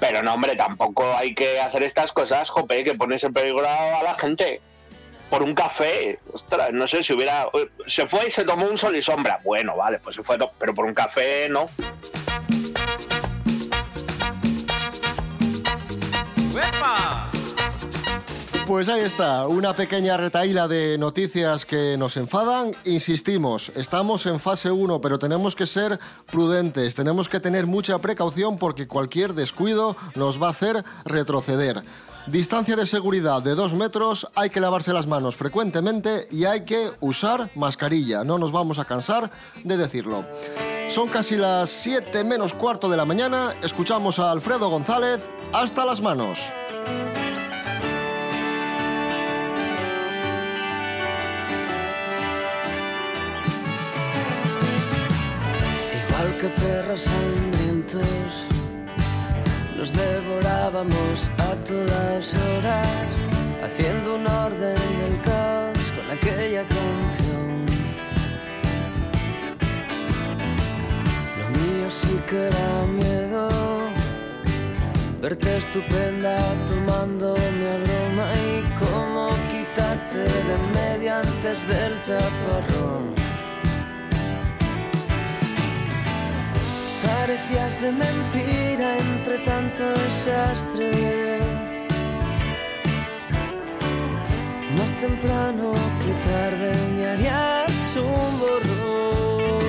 Pero 0.00 0.22
no, 0.22 0.34
hombre, 0.34 0.56
tampoco 0.56 1.14
hay 1.16 1.34
que 1.34 1.60
hacer 1.60 1.82
estas 1.84 2.12
cosas, 2.12 2.50
jope, 2.50 2.82
que 2.82 2.94
pones 2.94 3.22
en 3.24 3.32
peligro 3.32 3.66
a 3.66 4.02
la 4.02 4.14
gente. 4.16 4.60
Por 5.30 5.42
un 5.42 5.54
café, 5.54 6.18
ostras, 6.32 6.72
no 6.72 6.86
sé 6.86 7.02
si 7.02 7.14
hubiera. 7.14 7.48
Se 7.86 8.06
fue 8.06 8.26
y 8.26 8.30
se 8.30 8.44
tomó 8.44 8.66
un 8.66 8.76
sol 8.76 8.96
y 8.96 9.02
sombra. 9.02 9.40
Bueno, 9.44 9.76
vale, 9.76 9.98
pues 9.98 10.16
se 10.16 10.22
fue, 10.22 10.36
pero 10.58 10.74
por 10.74 10.84
un 10.84 10.92
café 10.92 11.48
no. 11.48 11.68
Pues 18.66 18.88
ahí 18.88 19.02
está, 19.02 19.46
una 19.48 19.74
pequeña 19.74 20.16
retaíla 20.16 20.68
de 20.68 20.96
noticias 20.96 21.66
que 21.66 21.96
nos 21.98 22.16
enfadan. 22.16 22.72
Insistimos, 22.84 23.72
estamos 23.74 24.24
en 24.26 24.38
fase 24.38 24.70
1, 24.70 25.00
pero 25.00 25.18
tenemos 25.18 25.56
que 25.56 25.66
ser 25.66 25.98
prudentes, 26.30 26.94
tenemos 26.94 27.28
que 27.28 27.40
tener 27.40 27.66
mucha 27.66 27.98
precaución 27.98 28.58
porque 28.58 28.86
cualquier 28.86 29.34
descuido 29.34 29.96
nos 30.14 30.40
va 30.40 30.46
a 30.46 30.50
hacer 30.52 30.84
retroceder. 31.04 31.82
Distancia 32.28 32.76
de 32.76 32.86
seguridad 32.86 33.42
de 33.42 33.56
2 33.56 33.74
metros, 33.74 34.28
hay 34.36 34.48
que 34.48 34.60
lavarse 34.60 34.92
las 34.92 35.08
manos 35.08 35.34
frecuentemente 35.36 36.28
y 36.30 36.44
hay 36.44 36.64
que 36.64 36.92
usar 37.00 37.50
mascarilla. 37.56 38.22
No 38.22 38.38
nos 38.38 38.52
vamos 38.52 38.78
a 38.78 38.84
cansar 38.84 39.30
de 39.64 39.76
decirlo. 39.76 40.24
Son 40.88 41.08
casi 41.08 41.36
las 41.36 41.68
7 41.68 42.22
menos 42.22 42.54
cuarto 42.54 42.88
de 42.88 42.96
la 42.96 43.04
mañana, 43.04 43.54
escuchamos 43.62 44.20
a 44.20 44.30
Alfredo 44.30 44.70
González, 44.70 45.28
hasta 45.52 45.84
las 45.84 46.00
manos. 46.00 46.52
Que 56.42 56.48
perros 56.48 57.06
hambrientos, 57.06 58.46
nos 59.76 59.92
devorábamos 59.92 61.30
a 61.38 61.54
todas 61.62 62.34
horas, 62.34 63.12
haciendo 63.62 64.16
un 64.16 64.26
orden 64.26 64.74
del 64.74 65.20
caos 65.22 65.92
con 65.96 66.10
aquella 66.10 66.66
canción. 66.66 67.64
Lo 71.38 71.46
mío 71.60 71.88
sí 71.88 72.20
que 72.26 72.48
era 72.48 72.86
miedo, 72.88 73.48
verte 75.20 75.58
estupenda 75.58 76.36
tomándome 76.66 77.64
a 77.70 77.78
broma 77.84 78.26
y 78.34 78.62
cómo 78.80 79.30
quitarte 79.52 80.18
de 80.18 80.56
medio 80.74 81.14
antes 81.14 81.68
del 81.68 82.00
chaparrón. 82.00 83.21
parecías 87.22 87.80
de 87.80 87.92
mentira 87.92 88.88
entre 88.98 89.38
tanto 89.50 89.84
desastre. 90.04 90.90
Más 94.76 94.92
temprano 95.04 95.72
que 96.02 96.12
tarde 96.28 96.70
me 96.96 97.04
harías 97.10 97.96
un 97.96 98.30
borrón. 98.42 99.60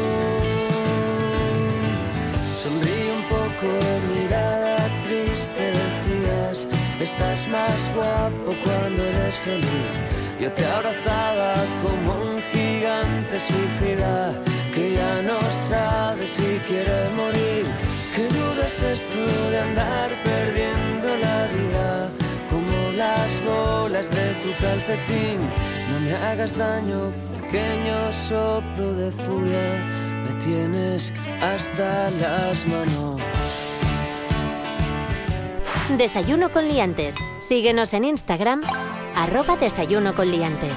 Sonríe 2.62 3.12
un 3.20 3.26
poco, 3.36 3.68
mirada 4.12 4.78
triste, 5.04 5.64
decías, 5.82 6.68
estás 7.00 7.48
más 7.56 7.80
guapo 7.96 8.50
cuando 8.64 9.00
eres 9.12 9.36
feliz. 9.48 9.96
Yo 10.42 10.52
te 10.52 10.66
abrazaba 10.66 11.54
como 11.84 12.10
un 12.32 12.42
gigante 12.52 13.38
suicida 13.38 14.34
que 14.74 14.94
ya 14.94 15.22
no 15.22 15.40
sabe 15.70 16.26
si 16.26 16.60
quiere 16.68 17.10
morir. 17.16 17.66
Qué 18.16 18.28
duro 18.28 18.62
es 18.66 18.82
esto 18.82 19.50
de 19.50 19.60
andar 19.60 20.12
perdiendo 20.24 21.18
la 21.18 21.48
vida 21.48 22.12
como 22.50 22.92
las 22.94 23.44
bolas 23.44 24.10
de 24.10 24.34
tu 24.42 24.52
calcetín. 24.62 25.40
No 25.92 26.00
me 26.06 26.14
hagas 26.26 26.58
daño, 26.58 27.12
pequeño 27.42 28.12
soplo 28.12 28.94
de 28.94 29.12
furia, 29.12 29.86
me 30.26 30.34
tienes 30.40 31.14
hasta 31.42 32.10
las 32.12 32.66
manos. 32.68 33.22
Desayuno 35.98 36.52
con 36.52 36.68
liantes. 36.68 37.16
Síguenos 37.40 37.94
en 37.94 38.06
Instagram, 38.06 38.62
arroba 39.16 39.58
desayuno 39.58 40.16
con 40.16 40.32
liantes. 40.32 40.74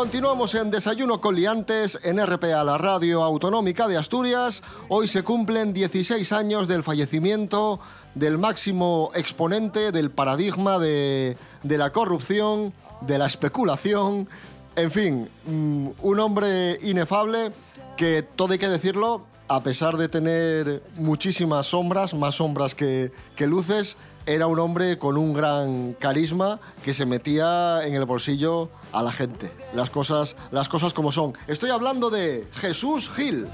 Continuamos 0.00 0.54
en 0.54 0.70
Desayuno 0.70 1.20
con 1.20 1.34
Liantes 1.34 2.00
en 2.02 2.26
RPA, 2.26 2.64
la 2.64 2.78
radio 2.78 3.22
autonómica 3.22 3.86
de 3.86 3.98
Asturias. 3.98 4.62
Hoy 4.88 5.08
se 5.08 5.22
cumplen 5.22 5.74
16 5.74 6.32
años 6.32 6.68
del 6.68 6.82
fallecimiento 6.82 7.80
del 8.14 8.38
máximo 8.38 9.10
exponente 9.14 9.92
del 9.92 10.10
paradigma 10.10 10.78
de, 10.78 11.36
la 11.64 11.92
corrupción, 11.92 12.72
de 13.02 13.18
la 13.18 13.26
especulación, 13.26 14.26
en 14.74 14.90
fin, 14.90 15.28
mm, 15.44 15.88
un 16.00 16.18
hombre 16.18 16.78
inefable 16.80 17.52
que, 17.98 18.22
todo 18.22 18.54
hay 18.54 18.58
que 18.58 18.68
decirlo, 18.68 19.26
a 19.48 19.62
pesar 19.62 19.98
de 19.98 20.08
tener 20.08 20.82
muchísimas 20.96 21.66
sombras, 21.66 22.14
más 22.14 22.36
sombras 22.36 22.74
que 22.74 23.12
luces, 23.36 23.98
era 24.26 24.46
un 24.46 24.58
hombre 24.58 24.98
con 24.98 25.16
un 25.16 25.32
gran 25.32 25.94
carisma 25.94 26.60
que 26.84 26.94
se 26.94 27.06
metía 27.06 27.80
en 27.84 27.94
el 27.94 28.04
bolsillo 28.04 28.68
a 28.92 29.02
la 29.02 29.12
gente. 29.12 29.50
Las 29.74 29.90
cosas, 29.90 30.36
las 30.50 30.68
cosas 30.68 30.92
como 30.92 31.10
son. 31.12 31.34
Estoy 31.48 31.70
hablando 31.70 32.10
de 32.10 32.46
Jesús 32.54 33.10
Gil. 33.10 33.46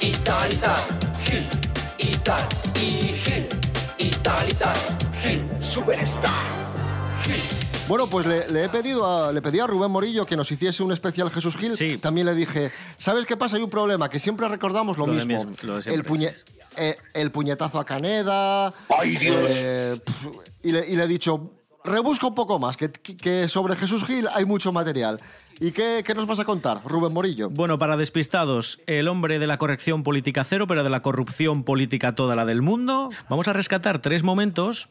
y 0.00 0.12
tal 0.24 0.52
y 0.52 0.56
tal, 0.56 0.80
Gil, 1.24 1.46
y 1.98 2.16
tal, 2.18 2.48
y 2.74 3.14
Gil, 3.14 3.48
y 3.98 4.10
tal 4.10 4.48
y 4.48 4.54
tal, 4.54 4.76
Gil, 5.22 5.44
superstar, 5.60 6.32
Gil. 7.24 7.40
Bueno, 7.86 8.08
pues 8.08 8.24
le, 8.24 8.48
le 8.50 8.64
he 8.64 8.68
pedido 8.70 9.04
a, 9.06 9.30
le 9.30 9.42
pedí 9.42 9.58
a 9.60 9.66
Rubén 9.66 9.90
Morillo 9.90 10.24
que 10.24 10.36
nos 10.38 10.50
hiciese 10.50 10.82
un 10.82 10.90
especial 10.92 11.30
Jesús 11.30 11.54
Gil. 11.56 11.74
Sí. 11.74 11.98
También 11.98 12.26
le 12.26 12.34
dije, 12.34 12.68
¿sabes 12.96 13.26
qué 13.26 13.36
pasa? 13.36 13.56
Hay 13.58 13.62
un 13.62 13.68
problema, 13.68 14.08
que 14.08 14.18
siempre 14.18 14.48
recordamos 14.48 14.96
lo, 14.96 15.06
Lo 15.06 15.12
mismo. 15.12 15.28
mismo, 15.36 15.52
lo 15.62 15.76
el, 15.78 16.02
puñe- 16.02 16.32
eh, 16.76 16.96
el 17.12 17.30
puñetazo 17.30 17.78
a 17.78 17.84
Caneda. 17.84 18.72
¡Ay, 18.88 19.16
Dios! 19.16 19.36
eh, 19.48 20.00
pf, 20.04 20.28
y, 20.62 20.72
le, 20.72 20.88
y 20.88 20.96
le 20.96 21.04
he 21.04 21.08
dicho, 21.08 21.52
rebusca 21.84 22.26
un 22.26 22.34
poco 22.34 22.58
más, 22.58 22.76
que, 22.76 22.90
que 22.90 23.48
sobre 23.48 23.76
Jesús 23.76 24.04
Gil 24.04 24.28
hay 24.32 24.44
mucho 24.44 24.72
material. 24.72 25.20
¿Y 25.60 25.70
qué, 25.70 26.02
qué 26.04 26.14
nos 26.14 26.26
vas 26.26 26.40
a 26.40 26.44
contar, 26.44 26.80
Rubén 26.84 27.12
Morillo? 27.12 27.48
Bueno, 27.48 27.78
para 27.78 27.96
despistados, 27.96 28.80
el 28.86 29.06
hombre 29.06 29.38
de 29.38 29.46
la 29.46 29.56
corrección 29.56 30.02
política 30.02 30.42
cero, 30.42 30.66
pero 30.66 30.82
de 30.82 30.90
la 30.90 31.02
corrupción 31.02 31.62
política 31.62 32.14
toda 32.14 32.34
la 32.34 32.44
del 32.44 32.60
mundo. 32.60 33.10
Vamos 33.28 33.46
a 33.46 33.52
rescatar 33.52 34.00
tres 34.00 34.24
momentos 34.24 34.88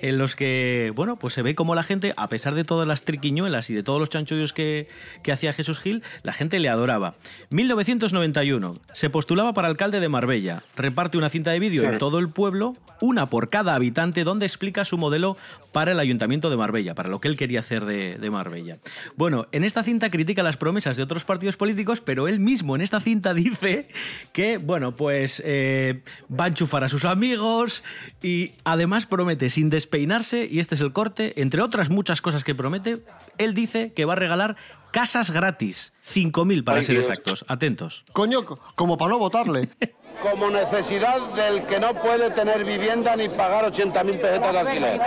en 0.00 0.16
los 0.16 0.34
que, 0.34 0.92
bueno, 0.96 1.18
pues 1.18 1.34
se 1.34 1.42
ve 1.42 1.54
como 1.54 1.74
la 1.74 1.82
gente, 1.82 2.14
a 2.16 2.28
pesar 2.28 2.54
de 2.54 2.64
todas 2.64 2.88
las 2.88 3.02
triquiñuelas 3.02 3.68
y 3.68 3.74
de 3.74 3.82
todos 3.82 4.00
los 4.00 4.08
chanchullos 4.08 4.52
que, 4.52 4.88
que 5.22 5.32
hacía 5.32 5.52
Jesús 5.52 5.80
Gil, 5.80 6.02
la 6.22 6.32
gente 6.32 6.58
le 6.60 6.70
adoraba. 6.70 7.16
1991, 7.50 8.80
se 8.92 9.10
postulaba 9.10 9.52
para 9.52 9.68
alcalde 9.68 10.00
de 10.00 10.08
Marbella. 10.08 10.62
Reparte 10.76 11.18
una 11.18 11.28
cinta 11.28 11.50
de 11.50 11.60
vídeo 11.60 11.84
en 11.84 11.98
todo 11.98 12.18
el 12.18 12.30
pueblo, 12.30 12.76
una 13.00 13.28
por 13.28 13.50
cada 13.50 13.74
habitante, 13.74 14.24
donde 14.24 14.46
explica 14.46 14.84
su 14.86 14.96
modelo 14.96 15.36
para 15.72 15.92
el 15.92 16.00
ayuntamiento 16.00 16.48
de 16.48 16.56
Marbella, 16.56 16.94
para 16.94 17.10
lo 17.10 17.20
que 17.20 17.28
él 17.28 17.36
quería 17.36 17.60
hacer 17.60 17.84
de, 17.84 18.16
de 18.16 18.30
Marbella. 18.30 18.78
Bueno, 19.16 19.46
en 19.52 19.62
esta 19.62 19.82
cinta 19.82 20.05
critica 20.10 20.42
las 20.42 20.56
promesas 20.56 20.96
de 20.96 21.02
otros 21.02 21.24
partidos 21.24 21.56
políticos, 21.56 22.00
pero 22.00 22.28
él 22.28 22.40
mismo 22.40 22.74
en 22.76 22.82
esta 22.82 23.00
cinta 23.00 23.34
dice 23.34 23.88
que, 24.32 24.58
bueno, 24.58 24.94
pues 24.96 25.42
eh, 25.44 26.02
va 26.30 26.44
a 26.44 26.48
enchufar 26.48 26.84
a 26.84 26.88
sus 26.88 27.04
amigos 27.04 27.82
y 28.22 28.52
además 28.64 29.06
promete 29.06 29.50
sin 29.50 29.70
despeinarse, 29.70 30.46
y 30.50 30.58
este 30.60 30.74
es 30.74 30.80
el 30.80 30.92
corte, 30.92 31.40
entre 31.40 31.62
otras 31.62 31.90
muchas 31.90 32.20
cosas 32.22 32.44
que 32.44 32.54
promete, 32.54 33.02
él 33.38 33.54
dice 33.54 33.92
que 33.92 34.04
va 34.04 34.14
a 34.14 34.16
regalar 34.16 34.56
casas 34.92 35.30
gratis, 35.30 35.92
5.000 36.04 36.64
para 36.64 36.78
Ay, 36.78 36.84
ser 36.84 36.94
Dios. 36.96 37.06
exactos. 37.06 37.44
Atentos. 37.48 38.04
Coño, 38.12 38.44
co- 38.44 38.58
como 38.74 38.96
para 38.96 39.10
no 39.10 39.18
votarle. 39.18 39.68
como 40.22 40.50
necesidad 40.50 41.20
del 41.34 41.64
que 41.64 41.78
no 41.78 41.94
puede 41.94 42.30
tener 42.30 42.64
vivienda 42.64 43.16
ni 43.16 43.28
pagar 43.28 43.70
80.000 43.70 44.20
pesetas 44.20 44.52
de 44.52 44.58
alquiler. 44.58 45.00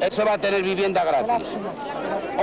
Ese 0.00 0.24
va 0.24 0.34
a 0.34 0.38
tener 0.38 0.62
vivienda 0.62 1.04
gratis. 1.04 1.48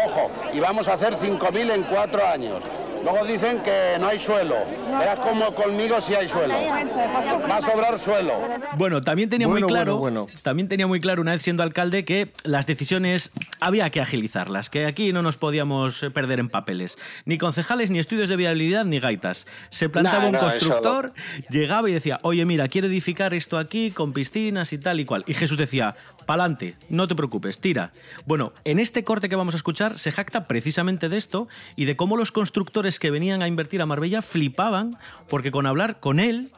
Ojo, 0.06 0.32
y 0.54 0.60
vamos 0.60 0.88
a 0.88 0.94
hacer 0.94 1.16
5.000 1.18 1.74
en 1.74 1.84
cuatro 1.84 2.26
años. 2.26 2.64
Luego 3.06 3.24
dicen 3.26 3.60
que 3.62 3.98
no 4.00 4.08
hay 4.08 4.18
suelo. 4.18 4.56
Verás 4.98 5.20
como 5.20 5.54
conmigo 5.54 6.02
sí 6.02 6.16
hay 6.16 6.28
suelo. 6.28 6.56
Va 6.56 7.58
a 7.58 7.62
sobrar 7.62 8.00
suelo. 8.00 8.34
Bueno, 8.78 9.02
también 9.02 9.30
tenía 9.30 9.46
Bueno, 9.48 9.68
muy 9.68 9.72
claro, 9.74 9.98
bueno, 9.98 10.24
bueno. 10.26 10.40
también 10.42 10.68
tenía 10.68 10.88
muy 10.88 11.00
claro 11.00 11.22
una 11.22 11.34
vez 11.34 11.44
siendo 11.44 11.62
alcalde 11.62 12.04
que 12.04 12.32
las 12.44 12.66
decisiones 12.66 13.32
había 13.60 13.92
que 13.92 14.02
agilizarlas, 14.02 14.72
que 14.72 14.88
aquí 14.88 15.14
no 15.14 15.22
nos 15.22 15.38
podíamos 15.38 16.04
perder 16.16 16.40
en 16.40 16.50
papeles, 16.50 16.98
ni 17.26 17.38
concejales, 17.38 17.92
ni 17.92 18.00
estudios 18.00 18.28
de 18.28 18.38
viabilidad, 18.38 18.86
ni 18.86 19.00
gaitas. 19.00 19.46
Se 19.70 19.88
plantaba 19.88 20.22
No, 20.24 20.28
un 20.30 20.34
no, 20.34 20.40
constructor, 20.40 21.14
llegaba 21.52 21.88
y 21.90 21.94
decía, 21.94 22.20
oye, 22.24 22.44
mira, 22.46 22.68
quiero 22.70 22.88
edificar 22.88 23.36
esto 23.36 23.60
aquí 23.60 23.92
con 23.92 24.14
piscinas 24.14 24.74
y 24.74 24.80
tal 24.80 25.00
y 25.00 25.06
cual. 25.06 25.24
Y 25.28 25.36
Jesús 25.36 25.60
decía, 25.60 25.96
pa'lante, 26.26 26.78
no 26.90 27.08
te 27.08 27.16
preocupes, 27.16 27.60
tira. 27.60 27.92
Bueno, 28.26 28.54
en 28.64 28.80
este 28.80 29.04
corte 29.04 29.30
que 29.30 29.36
vamos 29.36 29.54
a 29.54 29.58
escuchar 29.58 29.98
se 29.98 30.12
jacta 30.12 30.48
precisamente 30.48 31.10
de 31.10 31.18
esto 31.18 31.48
y 31.76 31.86
de 31.86 31.96
cómo 31.96 32.18
los 32.18 32.32
constructores 32.32 33.00
que 33.00 33.12
venían 33.12 33.42
a 33.42 33.48
invertir 33.48 33.82
a 33.82 33.86
Marbella 33.86 34.22
flipaban 34.22 34.98
porque 35.30 35.52
con 35.52 35.66
hablar 35.66 36.00
con 36.00 36.20
él 36.20 36.52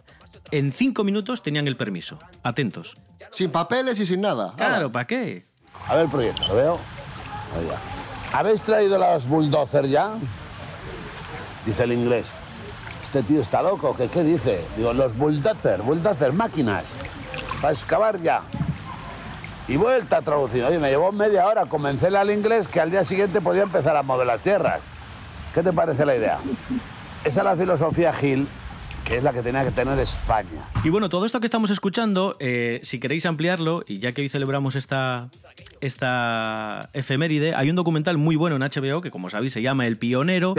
en 0.51 0.71
cinco 0.71 1.03
minutos 1.03 1.43
tenían 1.43 1.67
el 1.67 1.75
permiso. 1.77 2.19
Atentos. 2.43 2.95
sin 3.31 3.51
papeles 3.51 3.99
y 3.99 4.05
sin 4.05 4.21
nada. 4.21 4.53
Claro, 4.55 4.91
¿para 4.91 5.05
qué? 5.05 5.45
A 5.85 5.95
ver 5.95 6.05
el 6.05 6.11
proyecto, 6.11 6.47
¿lo 6.47 6.55
veo? 6.55 6.79
¿Habéis 8.33 8.61
traído 8.61 8.97
las 8.97 9.27
bulldozer 9.27 9.87
ya? 9.87 10.13
Dice 11.65 11.83
el 11.83 11.91
inglés. 11.93 12.27
Este 13.01 13.23
tío 13.23 13.41
está 13.41 13.61
loco, 13.61 13.95
¿qué, 13.95 14.09
qué 14.09 14.23
dice? 14.23 14.61
Digo, 14.75 14.93
los 14.93 15.15
bulldozer, 15.17 15.81
bulldozer, 15.81 16.33
máquinas. 16.33 16.85
Para 17.61 17.73
excavar 17.73 18.21
ya. 18.21 18.43
Y 19.67 19.75
vuelta 19.75 20.17
a 20.17 20.21
traducir. 20.21 20.63
Oye, 20.63 20.79
me 20.79 20.89
llevó 20.89 21.11
media 21.11 21.45
hora 21.45 21.65
convencerle 21.65 22.17
al 22.17 22.31
inglés 22.31 22.67
que 22.67 22.79
al 22.79 22.89
día 22.89 23.03
siguiente 23.03 23.41
podía 23.41 23.63
empezar 23.63 23.97
a 23.97 24.03
mover 24.03 24.25
las 24.25 24.41
tierras. 24.41 24.79
¿Qué 25.53 25.61
te 25.61 25.73
parece 25.73 26.05
la 26.05 26.15
idea? 26.15 26.39
Esa 27.25 27.39
es 27.41 27.43
la 27.43 27.55
filosofía 27.55 28.13
Gil, 28.13 28.47
que 29.03 29.17
es 29.17 29.23
la 29.23 29.33
que 29.33 29.41
tenía 29.41 29.65
que 29.65 29.71
tener 29.71 29.99
España. 29.99 30.69
Y 30.83 30.89
bueno, 30.89 31.09
todo 31.09 31.25
esto 31.25 31.41
que 31.41 31.47
estamos 31.47 31.69
escuchando, 31.69 32.37
eh, 32.39 32.79
si 32.83 32.99
queréis 32.99 33.25
ampliarlo, 33.25 33.83
y 33.85 33.97
ya 33.99 34.13
que 34.13 34.21
hoy 34.21 34.29
celebramos 34.29 34.77
esta, 34.77 35.29
esta 35.81 36.89
efeméride, 36.93 37.53
hay 37.53 37.69
un 37.69 37.75
documental 37.75 38.17
muy 38.17 38.37
bueno 38.37 38.55
en 38.55 38.61
HBO 38.61 39.01
que, 39.01 39.11
como 39.11 39.29
sabéis, 39.29 39.51
se 39.51 39.61
llama 39.61 39.85
El 39.87 39.97
Pionero, 39.97 40.55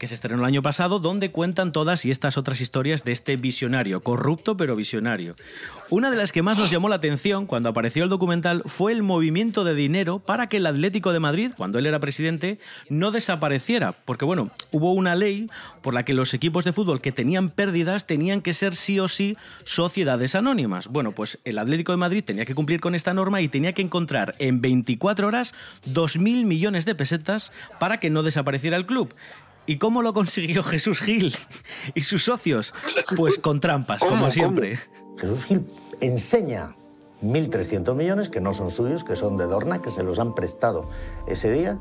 que 0.00 0.06
se 0.06 0.14
estrenó 0.14 0.40
el 0.40 0.46
año 0.46 0.62
pasado, 0.62 0.98
donde 0.98 1.30
cuentan 1.30 1.72
todas 1.72 2.06
y 2.06 2.10
estas 2.10 2.38
otras 2.38 2.62
historias 2.62 3.04
de 3.04 3.12
este 3.12 3.36
visionario, 3.36 4.00
corrupto 4.02 4.56
pero 4.56 4.74
visionario. 4.74 5.36
Una 5.90 6.10
de 6.10 6.16
las 6.16 6.32
que 6.32 6.40
más 6.42 6.56
nos 6.56 6.70
llamó 6.70 6.88
la 6.88 6.96
atención 6.96 7.46
cuando 7.46 7.68
apareció 7.68 8.02
el 8.02 8.08
documental 8.08 8.62
fue 8.64 8.92
el 8.92 9.02
movimiento 9.02 9.62
de 9.62 9.74
dinero 9.74 10.18
para 10.18 10.48
que 10.48 10.56
el 10.56 10.66
Atlético 10.66 11.12
de 11.12 11.20
Madrid, 11.20 11.52
cuando 11.54 11.78
él 11.78 11.84
era 11.84 12.00
presidente, 12.00 12.58
no 12.88 13.10
desapareciera. 13.10 13.92
Porque, 14.06 14.24
bueno, 14.24 14.50
hubo 14.70 14.94
una 14.94 15.14
ley 15.14 15.50
por 15.82 15.92
la 15.92 16.04
que 16.04 16.14
los 16.14 16.32
equipos 16.32 16.64
de 16.64 16.72
fútbol 16.72 17.02
que 17.02 17.12
tenían 17.12 17.50
pérdidas 17.50 18.06
tenían 18.06 18.40
que 18.40 18.54
ser 18.54 18.74
sí 18.76 18.98
o 19.00 19.08
sí 19.08 19.36
sociedades 19.64 20.34
anónimas. 20.34 20.88
Bueno, 20.88 21.12
pues 21.12 21.40
el 21.44 21.58
Atlético 21.58 21.92
de 21.92 21.98
Madrid 21.98 22.24
tenía 22.24 22.46
que 22.46 22.54
cumplir 22.54 22.80
con 22.80 22.94
esta 22.94 23.12
norma 23.12 23.42
y 23.42 23.48
tenía 23.48 23.74
que 23.74 23.82
encontrar 23.82 24.34
en 24.38 24.62
24 24.62 25.26
horas 25.26 25.54
2.000 25.86 26.46
millones 26.46 26.86
de 26.86 26.94
pesetas 26.94 27.52
para 27.78 28.00
que 28.00 28.08
no 28.08 28.22
desapareciera 28.22 28.78
el 28.78 28.86
club. 28.86 29.14
¿Y 29.70 29.78
cómo 29.78 30.02
lo 30.02 30.12
consiguió 30.12 30.62
Jesús 30.64 30.98
Gil 31.00 31.32
y 31.94 32.00
sus 32.02 32.24
socios? 32.24 32.74
Pues 33.14 33.38
con 33.38 33.60
trampas, 33.60 34.00
¿Cómo? 34.00 34.10
como 34.10 34.22
¿Cómo? 34.22 34.30
siempre. 34.32 34.80
Jesús 35.16 35.44
Gil 35.44 35.64
enseña 36.00 36.74
1.300 37.22 37.94
millones, 37.94 38.28
que 38.30 38.40
no 38.40 38.52
son 38.52 38.72
suyos, 38.72 39.04
que 39.04 39.14
son 39.14 39.36
de 39.36 39.44
Dorna, 39.44 39.80
que 39.80 39.90
se 39.90 40.02
los 40.02 40.18
han 40.18 40.34
prestado 40.34 40.90
ese 41.28 41.52
día, 41.52 41.78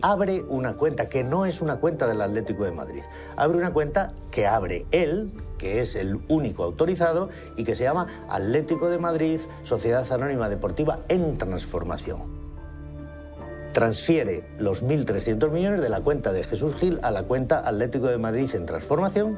abre 0.00 0.44
una 0.48 0.78
cuenta 0.78 1.10
que 1.10 1.24
no 1.24 1.44
es 1.44 1.60
una 1.60 1.76
cuenta 1.76 2.06
del 2.06 2.22
Atlético 2.22 2.64
de 2.64 2.72
Madrid. 2.72 3.02
Abre 3.36 3.58
una 3.58 3.74
cuenta 3.74 4.14
que 4.30 4.46
abre 4.46 4.86
él, 4.90 5.30
que 5.58 5.82
es 5.82 5.94
el 5.94 6.18
único 6.28 6.64
autorizado, 6.64 7.28
y 7.58 7.64
que 7.64 7.76
se 7.76 7.84
llama 7.84 8.06
Atlético 8.30 8.88
de 8.88 8.96
Madrid, 8.96 9.40
Sociedad 9.62 10.10
Anónima 10.10 10.48
Deportiva 10.48 11.00
en 11.10 11.36
Transformación 11.36 12.35
transfiere 13.76 14.42
los 14.56 14.82
1.300 14.82 15.50
millones 15.50 15.82
de 15.82 15.90
la 15.90 16.00
cuenta 16.00 16.32
de 16.32 16.44
Jesús 16.44 16.74
Gil 16.76 16.98
a 17.02 17.10
la 17.10 17.24
cuenta 17.24 17.58
Atlético 17.58 18.06
de 18.06 18.16
Madrid 18.16 18.48
en 18.54 18.64
transformación. 18.64 19.36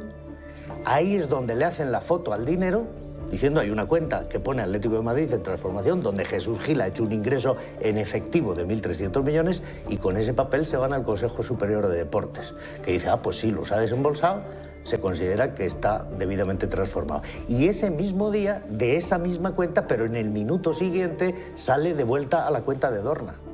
Ahí 0.85 1.17
es 1.17 1.29
donde 1.29 1.57
le 1.57 1.65
hacen 1.65 1.91
la 1.91 2.01
foto 2.01 2.33
al 2.33 2.45
dinero, 2.45 2.87
diciendo 3.33 3.59
hay 3.59 3.71
una 3.71 3.87
cuenta 3.87 4.29
que 4.29 4.39
pone 4.39 4.63
Atlético 4.63 4.95
de 4.95 5.03
Madrid 5.03 5.33
en 5.33 5.43
transformación, 5.43 6.05
donde 6.05 6.25
Jesús 6.25 6.61
Gil 6.61 6.81
ha 6.83 6.87
hecho 6.87 7.03
un 7.03 7.11
ingreso 7.11 7.57
en 7.81 7.99
efectivo 7.99 8.55
de 8.55 8.65
1.300 8.65 9.25
millones 9.25 9.61
y 9.89 9.97
con 9.97 10.17
ese 10.17 10.33
papel 10.35 10.67
se 10.67 10.77
van 10.77 10.93
al 10.93 11.03
Consejo 11.03 11.43
Superior 11.43 11.89
de 11.89 11.97
Deportes, 11.97 12.55
que 12.85 12.93
dice, 12.93 13.09
ah, 13.09 13.21
pues 13.21 13.39
sí, 13.39 13.51
los 13.51 13.73
ha 13.73 13.81
desembolsado, 13.81 14.43
se 14.85 15.01
considera 15.01 15.53
que 15.53 15.67
está 15.67 16.07
debidamente 16.17 16.69
transformado. 16.69 17.23
Y 17.49 17.67
ese 17.67 17.91
mismo 17.91 18.31
día, 18.31 18.65
de 18.71 18.99
esa 18.99 19.19
misma 19.19 19.57
cuenta, 19.57 19.89
pero 19.89 20.07
en 20.07 20.15
el 20.15 20.31
minuto 20.31 20.73
siguiente, 20.73 21.35
sale 21.57 21.95
de 21.95 22.05
vuelta 22.05 22.47
a 22.47 22.53
la 22.53 22.61
cuenta 22.61 22.93
de 22.93 23.03
Dorna. 23.03 23.48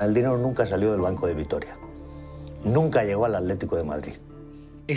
El 0.00 0.12
dinero 0.14 0.36
nunca 0.38 0.66
salió 0.66 0.92
del 0.92 1.00
Banco 1.00 1.26
de 1.26 1.34
Vitoria. 1.34 1.76
Nunca 2.64 3.04
llegó 3.04 3.26
al 3.26 3.34
Atlético 3.34 3.76
de 3.76 3.84
Madrid. 3.84 4.14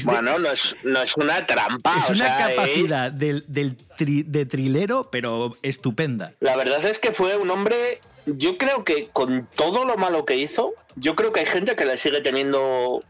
Bueno, 0.04 0.38
no 0.38 0.52
es, 0.52 0.76
no 0.84 1.02
es 1.02 1.16
una 1.16 1.46
trampa. 1.46 1.98
Es 2.00 2.10
o 2.10 2.14
una 2.14 2.26
sea, 2.26 2.48
capacidad 2.50 3.12
del, 3.12 3.46
del 3.48 3.78
tri- 3.98 4.26
de 4.26 4.46
trilero, 4.46 5.10
pero 5.10 5.56
estupenda. 5.62 6.34
La 6.42 6.58
verdad 6.58 6.84
es 6.86 7.00
que 7.00 7.14
fue 7.14 7.38
un 7.38 7.50
hombre, 7.50 8.02
yo 8.26 8.58
creo 8.58 8.84
que 8.84 9.10
con 9.14 9.48
todo 9.56 9.86
lo 9.86 9.96
malo 9.96 10.26
que 10.26 10.36
hizo, 10.36 10.74
yo 10.98 11.16
creo 11.16 11.32
que 11.32 11.40
hay 11.42 11.46
gente 11.46 11.76
que 11.78 11.86
le 11.86 11.96
sigue 11.96 12.20
teniendo 12.20 13.02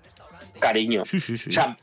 cariño. 0.60 1.04
Sí, 1.06 1.20
sí, 1.20 1.38
sí. 1.38 1.50
O 1.50 1.54
sea, 1.54 1.78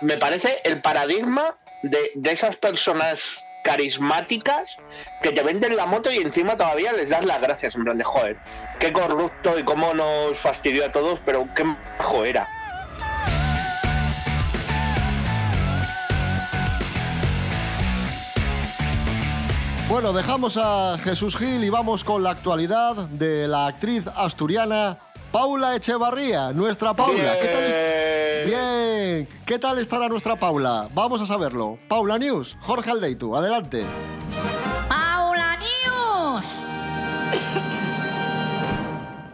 me 0.00 0.16
parece 0.16 0.60
el 0.64 0.80
paradigma 0.80 1.56
de, 1.82 2.12
de 2.14 2.30
esas 2.30 2.56
personas 2.56 3.40
carismáticas 3.66 4.76
que 5.22 5.32
te 5.32 5.42
venden 5.42 5.74
la 5.74 5.86
moto 5.86 6.12
y 6.12 6.18
encima 6.18 6.56
todavía 6.56 6.92
les 6.92 7.10
das 7.10 7.24
las 7.24 7.40
gracias. 7.40 7.74
En 7.74 7.82
plan 7.82 7.98
de, 7.98 8.04
joder, 8.04 8.38
qué 8.78 8.92
corrupto 8.92 9.58
y 9.58 9.64
cómo 9.64 9.92
nos 9.92 10.38
fastidió 10.38 10.86
a 10.86 10.92
todos, 10.92 11.18
pero 11.26 11.48
qué 11.56 11.64
majo 11.64 12.24
era. 12.24 12.48
Bueno, 19.88 20.12
dejamos 20.12 20.56
a 20.62 20.96
Jesús 21.02 21.36
Gil 21.36 21.64
y 21.64 21.70
vamos 21.70 22.04
con 22.04 22.22
la 22.22 22.30
actualidad 22.30 22.94
de 23.08 23.48
la 23.48 23.66
actriz 23.66 24.06
asturiana 24.14 24.98
Paula 25.36 25.76
Echevarría, 25.76 26.50
nuestra 26.54 26.94
Paula. 26.94 27.38
¿Qué 27.38 27.48
tal 27.48 28.46
Bien, 28.46 29.28
¿qué 29.44 29.58
tal 29.58 29.78
estará 29.78 30.08
nuestra 30.08 30.34
Paula? 30.34 30.88
Vamos 30.94 31.20
a 31.20 31.26
saberlo. 31.26 31.78
Paula 31.88 32.18
News, 32.18 32.56
Jorge 32.62 32.90
Aldeitu, 32.90 33.36
adelante. 33.36 33.84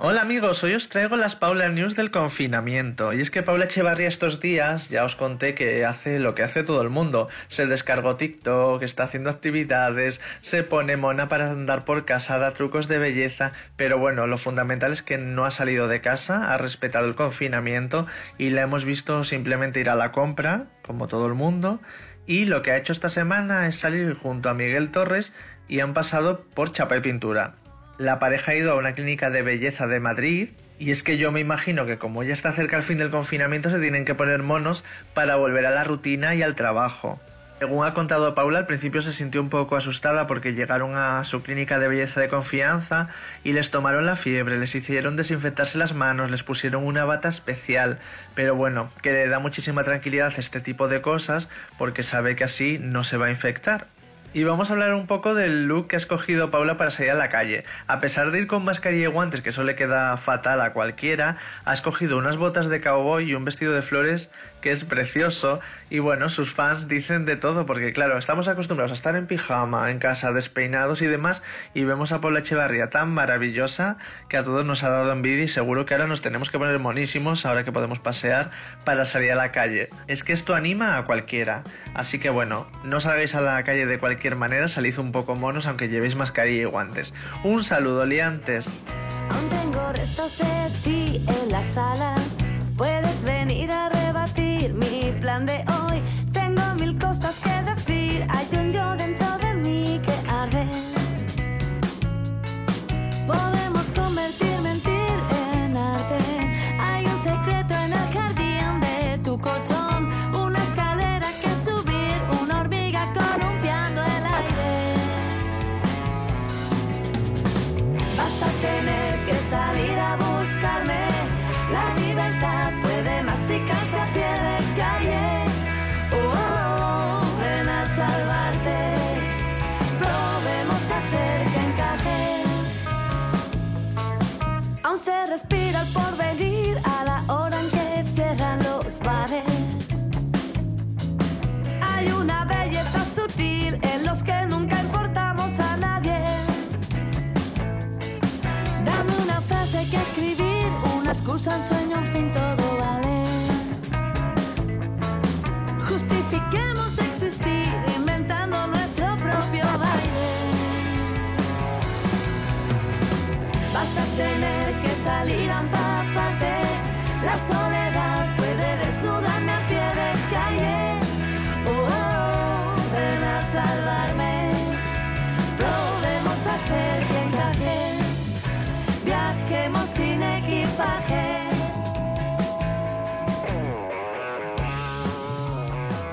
Hola 0.04 0.22
amigos, 0.22 0.64
hoy 0.64 0.74
os 0.74 0.88
traigo 0.88 1.16
las 1.16 1.36
Paula 1.36 1.68
News 1.68 1.94
del 1.94 2.10
confinamiento. 2.10 3.12
Y 3.12 3.20
es 3.20 3.30
que 3.30 3.44
Paula 3.44 3.66
Echevarría 3.66 4.08
estos 4.08 4.40
días 4.40 4.88
ya 4.88 5.04
os 5.04 5.14
conté 5.14 5.54
que 5.54 5.84
hace 5.84 6.18
lo 6.18 6.34
que 6.34 6.42
hace 6.42 6.64
todo 6.64 6.82
el 6.82 6.88
mundo. 6.88 7.28
Se 7.46 7.68
descargó 7.68 8.16
TikTok, 8.16 8.82
está 8.82 9.04
haciendo 9.04 9.30
actividades, 9.30 10.20
se 10.40 10.64
pone 10.64 10.96
mona 10.96 11.28
para 11.28 11.52
andar 11.52 11.84
por 11.84 12.04
casa, 12.04 12.38
da 12.38 12.52
trucos 12.52 12.88
de 12.88 12.98
belleza. 12.98 13.52
Pero 13.76 13.96
bueno, 13.96 14.26
lo 14.26 14.38
fundamental 14.38 14.90
es 14.90 15.02
que 15.02 15.18
no 15.18 15.44
ha 15.44 15.52
salido 15.52 15.86
de 15.86 16.00
casa, 16.00 16.52
ha 16.52 16.58
respetado 16.58 17.06
el 17.06 17.14
confinamiento 17.14 18.08
y 18.38 18.50
la 18.50 18.62
hemos 18.62 18.84
visto 18.84 19.22
simplemente 19.22 19.78
ir 19.78 19.88
a 19.88 19.94
la 19.94 20.10
compra, 20.10 20.66
como 20.82 21.06
todo 21.06 21.28
el 21.28 21.34
mundo. 21.34 21.80
Y 22.26 22.46
lo 22.46 22.62
que 22.62 22.72
ha 22.72 22.76
hecho 22.76 22.92
esta 22.92 23.08
semana 23.08 23.68
es 23.68 23.76
salir 23.76 24.14
junto 24.14 24.50
a 24.50 24.54
Miguel 24.54 24.90
Torres 24.90 25.32
y 25.68 25.78
han 25.78 25.94
pasado 25.94 26.44
por 26.56 26.72
chapa 26.72 26.96
y 26.96 27.02
pintura. 27.02 27.61
La 27.98 28.18
pareja 28.18 28.52
ha 28.52 28.54
ido 28.54 28.72
a 28.72 28.76
una 28.76 28.94
clínica 28.94 29.30
de 29.30 29.42
belleza 29.42 29.86
de 29.86 30.00
Madrid 30.00 30.48
y 30.78 30.90
es 30.90 31.02
que 31.02 31.18
yo 31.18 31.30
me 31.30 31.40
imagino 31.40 31.86
que 31.86 31.98
como 31.98 32.22
ya 32.22 32.32
está 32.32 32.50
cerca 32.52 32.76
el 32.76 32.82
fin 32.82 32.98
del 32.98 33.10
confinamiento 33.10 33.70
se 33.70 33.78
tienen 33.78 34.04
que 34.04 34.14
poner 34.14 34.42
monos 34.42 34.82
para 35.14 35.36
volver 35.36 35.66
a 35.66 35.70
la 35.70 35.84
rutina 35.84 36.34
y 36.34 36.42
al 36.42 36.54
trabajo. 36.54 37.20
Según 37.62 37.86
ha 37.86 37.94
contado 37.94 38.34
Paula, 38.34 38.58
al 38.58 38.66
principio 38.66 39.02
se 39.02 39.12
sintió 39.12 39.40
un 39.40 39.48
poco 39.48 39.76
asustada 39.76 40.26
porque 40.26 40.54
llegaron 40.54 40.96
a 40.96 41.22
su 41.22 41.44
clínica 41.44 41.78
de 41.78 41.86
belleza 41.86 42.20
de 42.20 42.28
confianza 42.28 43.06
y 43.44 43.52
les 43.52 43.70
tomaron 43.70 44.04
la 44.04 44.16
fiebre, 44.16 44.58
les 44.58 44.74
hicieron 44.74 45.14
desinfectarse 45.14 45.78
las 45.78 45.94
manos, 45.94 46.28
les 46.28 46.42
pusieron 46.42 46.84
una 46.84 47.04
bata 47.04 47.28
especial. 47.28 48.00
Pero 48.34 48.56
bueno, 48.56 48.90
que 49.00 49.12
le 49.12 49.28
da 49.28 49.38
muchísima 49.38 49.84
tranquilidad 49.84 50.32
este 50.36 50.60
tipo 50.60 50.88
de 50.88 51.02
cosas 51.02 51.48
porque 51.78 52.02
sabe 52.02 52.34
que 52.34 52.42
así 52.42 52.80
no 52.80 53.04
se 53.04 53.16
va 53.16 53.26
a 53.26 53.30
infectar. 53.30 53.86
Y 54.34 54.44
vamos 54.44 54.70
a 54.70 54.72
hablar 54.72 54.94
un 54.94 55.06
poco 55.06 55.34
del 55.34 55.66
look 55.66 55.88
que 55.88 55.96
ha 55.96 55.98
escogido 55.98 56.50
Paula 56.50 56.78
para 56.78 56.90
salir 56.90 57.10
a 57.10 57.14
la 57.14 57.28
calle. 57.28 57.64
A 57.86 58.00
pesar 58.00 58.30
de 58.30 58.38
ir 58.38 58.46
con 58.46 58.64
mascarilla 58.64 59.04
y 59.04 59.10
guantes, 59.10 59.42
que 59.42 59.50
eso 59.50 59.62
le 59.62 59.76
queda 59.76 60.16
fatal 60.16 60.62
a 60.62 60.72
cualquiera, 60.72 61.36
ha 61.66 61.74
escogido 61.74 62.16
unas 62.16 62.38
botas 62.38 62.70
de 62.70 62.80
cowboy 62.80 63.28
y 63.28 63.34
un 63.34 63.44
vestido 63.44 63.74
de 63.74 63.82
flores 63.82 64.30
que 64.62 64.70
es 64.70 64.84
precioso. 64.84 65.60
Y 65.90 65.98
bueno, 65.98 66.30
sus 66.30 66.50
fans 66.50 66.88
dicen 66.88 67.26
de 67.26 67.36
todo, 67.36 67.66
porque 67.66 67.92
claro, 67.92 68.16
estamos 68.16 68.48
acostumbrados 68.48 68.92
a 68.92 68.94
estar 68.94 69.16
en 69.16 69.26
pijama, 69.26 69.90
en 69.90 69.98
casa, 69.98 70.32
despeinados 70.32 71.02
y 71.02 71.06
demás, 71.06 71.42
y 71.74 71.84
vemos 71.84 72.12
a 72.12 72.22
Paula 72.22 72.38
Echevarría 72.38 72.88
tan 72.88 73.12
maravillosa 73.12 73.98
que 74.30 74.38
a 74.38 74.44
todos 74.44 74.64
nos 74.64 74.82
ha 74.82 74.88
dado 74.88 75.12
envidia 75.12 75.44
y 75.44 75.48
seguro 75.48 75.84
que 75.84 75.92
ahora 75.92 76.06
nos 76.06 76.22
tenemos 76.22 76.48
que 76.48 76.58
poner 76.58 76.78
monísimos 76.78 77.44
ahora 77.44 77.64
que 77.64 77.72
podemos 77.72 77.98
pasear 77.98 78.50
para 78.86 79.04
salir 79.04 79.32
a 79.32 79.36
la 79.36 79.52
calle. 79.52 79.90
Es 80.06 80.24
que 80.24 80.32
esto 80.32 80.54
anima 80.54 80.96
a 80.96 81.04
cualquiera. 81.04 81.64
Así 81.92 82.18
que 82.18 82.30
bueno, 82.30 82.66
no 82.84 83.00
salgáis 83.02 83.34
a 83.34 83.42
la 83.42 83.62
calle 83.64 83.84
de 83.84 83.98
cualquier 83.98 84.21
manera, 84.30 84.68
salid 84.68 84.98
un 84.98 85.12
poco 85.12 85.34
monos 85.34 85.66
aunque 85.66 85.88
llevéis 85.88 86.14
mascarilla 86.14 86.62
y 86.62 86.64
guantes. 86.64 87.12
Un 87.44 87.64
saludo, 87.64 88.06
liantes. 88.06 88.68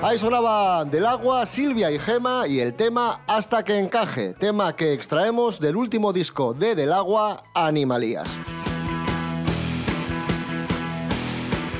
Ahí 0.02 0.18
sonaban 0.18 0.90
del 0.90 1.04
agua 1.04 1.44
Silvia 1.44 1.90
y 1.90 1.98
Gema 1.98 2.48
y 2.48 2.58
el 2.58 2.74
tema 2.74 3.20
Hasta 3.28 3.62
que 3.62 3.78
encaje, 3.78 4.32
tema 4.32 4.74
que 4.74 4.94
extraemos 4.94 5.60
del 5.60 5.76
último 5.76 6.12
disco 6.12 6.54
de 6.54 6.74
Del 6.74 6.92
agua 6.92 7.44
Animalías. 7.54 8.38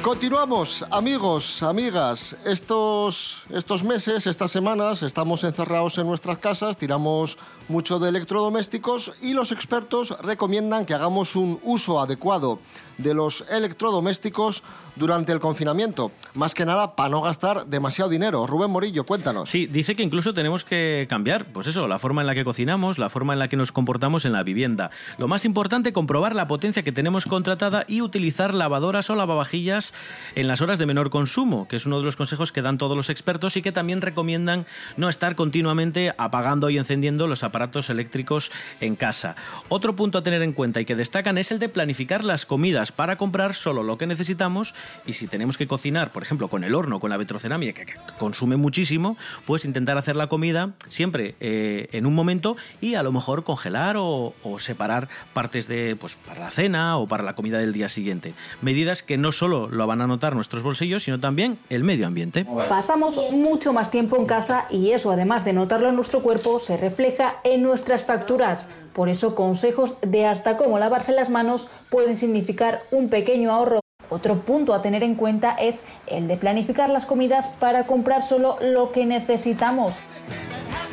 Continuamos, 0.03 0.85
amigos, 0.91 1.63
amigas. 1.63 2.37
Estos, 2.45 3.47
estos 3.51 3.83
meses, 3.83 4.27
estas 4.27 4.51
semanas, 4.51 5.03
estamos 5.03 5.43
encerrados 5.43 5.99
en 5.99 6.07
nuestras 6.07 6.39
casas, 6.39 6.77
tiramos 6.77 7.37
mucho 7.71 8.01
de 8.01 8.09
electrodomésticos 8.09 9.15
y 9.23 9.33
los 9.33 9.53
expertos 9.53 10.17
recomiendan 10.23 10.85
que 10.85 10.93
hagamos 10.93 11.37
un 11.37 11.61
uso 11.63 12.01
adecuado 12.01 12.59
de 12.99 13.15
los 13.15 13.45
electrodomésticos 13.49 14.63
durante 14.97 15.33
el 15.33 15.39
confinamiento. 15.39 16.13
Más 16.35 16.53
que 16.53 16.67
nada 16.67 16.95
para 16.97 17.09
no 17.09 17.23
gastar 17.23 17.67
demasiado 17.67 18.11
dinero. 18.11 18.47
Rubén 18.47 18.71
Morillo, 18.71 19.05
cuéntanos. 19.05 19.49
Sí, 19.49 19.67
dice 19.67 19.97
que 19.97 20.03
incluso 20.03 20.35
tenemos 20.35 20.65
que 20.65 21.07
cambiar, 21.09 21.47
pues 21.53 21.69
eso, 21.69 21.89
la 21.89 21.99
forma 21.99 22.21
en 22.21 22.27
la 22.27 22.35
que 22.35 22.45
cocinamos, 22.45 22.99
la 22.99 23.09
forma 23.09 23.33
en 23.33 23.39
la 23.39 23.49
que 23.49 23.57
nos 23.57 23.73
comportamos 23.73 24.27
en 24.27 24.33
la 24.33 24.43
vivienda. 24.43 24.91
Lo 25.17 25.29
más 25.29 25.47
importante, 25.47 25.95
comprobar 25.95 26.35
la 26.35 26.49
potencia 26.49 26.83
que 26.83 26.93
tenemos 26.93 27.25
contratada 27.25 27.85
y 27.87 28.03
utilizar 28.03 28.53
lavadoras 28.53 29.09
o 29.09 29.15
lavavajillas 29.15 29.95
en 30.35 30.49
las 30.49 30.61
horas 30.61 30.79
de 30.79 30.87
menor 30.87 31.09
consumo, 31.09 31.67
que 31.69 31.77
es 31.77 31.87
uno 31.87 32.01
de 32.01 32.05
los 32.05 32.17
consejos 32.17 32.53
que 32.53 32.61
dan 32.61 32.77
todos 32.77 32.97
los 32.97 33.09
expertos 33.09 33.57
y 33.57 33.63
que 33.63 33.73
también 33.73 34.03
recomiendan 34.03 34.67
no 34.99 35.09
estar 35.09 35.35
continuamente 35.37 36.13
apagando 36.19 36.69
y 36.69 36.77
encendiendo 36.77 37.27
los 37.27 37.43
aparatos 37.43 37.60
eléctricos 37.91 38.51
en 38.81 38.97
casa. 38.97 39.37
Otro 39.69 39.97
punto 39.97 40.19
a 40.19 40.23
tener 40.23 40.43
en 40.43 40.53
cuenta 40.53 40.81
y 40.81 40.85
que 40.85 40.97
destacan 40.97 41.39
es 41.39 41.53
el 41.53 41.59
de 41.59 41.69
planificar 41.69 42.25
las 42.25 42.47
comidas 42.47 42.93
para 42.93 43.17
comprar 43.17 43.55
solo 43.55 43.83
lo 43.83 43.99
que 43.99 44.07
necesitamos 44.07 44.75
y 45.07 45.15
si 45.15 45.27
tenemos 45.27 45.59
que 45.59 45.67
cocinar, 45.67 46.13
por 46.13 46.23
ejemplo, 46.23 46.49
con 46.49 46.65
el 46.65 46.75
horno, 46.75 47.01
con 47.01 47.11
la 47.11 47.17
vitrocerámica, 47.17 47.73
que, 47.73 47.93
que 47.93 47.99
consume 48.19 48.57
muchísimo, 48.57 49.17
pues 49.47 49.65
intentar 49.65 49.99
hacer 49.99 50.17
la 50.17 50.29
comida 50.29 50.75
siempre 50.89 51.35
eh, 51.41 51.89
en 51.93 52.07
un 52.07 52.15
momento 52.15 52.57
y 52.81 52.95
a 52.95 53.03
lo 53.03 53.13
mejor 53.13 53.45
congelar 53.45 53.97
o, 53.99 54.35
o 54.43 54.59
separar 54.59 55.09
partes 55.33 55.69
de, 55.69 55.97
pues, 55.97 56.17
para 56.17 56.41
la 56.41 56.51
cena 56.51 56.97
o 56.99 57.07
para 57.07 57.23
la 57.23 57.35
comida 57.35 57.59
del 57.59 57.73
día 57.73 57.89
siguiente. 57.89 58.35
Medidas 58.63 59.03
que 59.03 59.19
no 59.19 59.33
solo 59.33 59.69
lo 59.69 59.87
van 59.87 60.01
a 60.01 60.07
notar 60.07 60.35
nuestros 60.35 60.63
bolsillos, 60.63 61.03
sino 61.03 61.21
también 61.21 61.59
el 61.69 61.85
medio 61.85 62.07
ambiente. 62.07 62.47
Pasamos 62.69 63.19
mucho 63.33 63.73
más 63.73 63.91
tiempo 63.91 64.17
en 64.17 64.27
casa 64.27 64.67
y 64.71 64.91
eso, 64.91 65.11
además 65.11 65.45
de 65.45 65.53
notarlo 65.53 65.89
en 65.89 65.97
nuestro 65.97 66.21
cuerpo, 66.21 66.59
se 66.59 66.77
refleja 66.77 67.37
en 67.45 67.50
nuestras 67.59 68.05
facturas. 68.05 68.69
Por 68.93 69.09
eso 69.09 69.35
consejos 69.35 69.97
de 70.03 70.27
hasta 70.27 70.57
cómo 70.57 70.79
lavarse 70.79 71.13
las 71.13 71.31
manos 71.31 71.69
pueden 71.91 72.17
significar 72.17 72.83
un 72.91 73.09
pequeño 73.09 73.53
ahorro. 73.53 73.81
Otro 74.09 74.41
punto 74.41 74.75
a 74.75 74.83
tener 74.83 75.05
en 75.05 75.15
cuenta 75.15 75.55
es 75.55 75.85
el 76.09 76.27
de 76.27 76.37
planificar 76.37 76.91
las 76.91 77.07
comidas 77.07 77.49
para 77.61 77.87
comprar 77.87 78.23
solo 78.23 78.59
lo 78.61 78.91
que 78.91 79.07
necesitamos. 79.07 79.97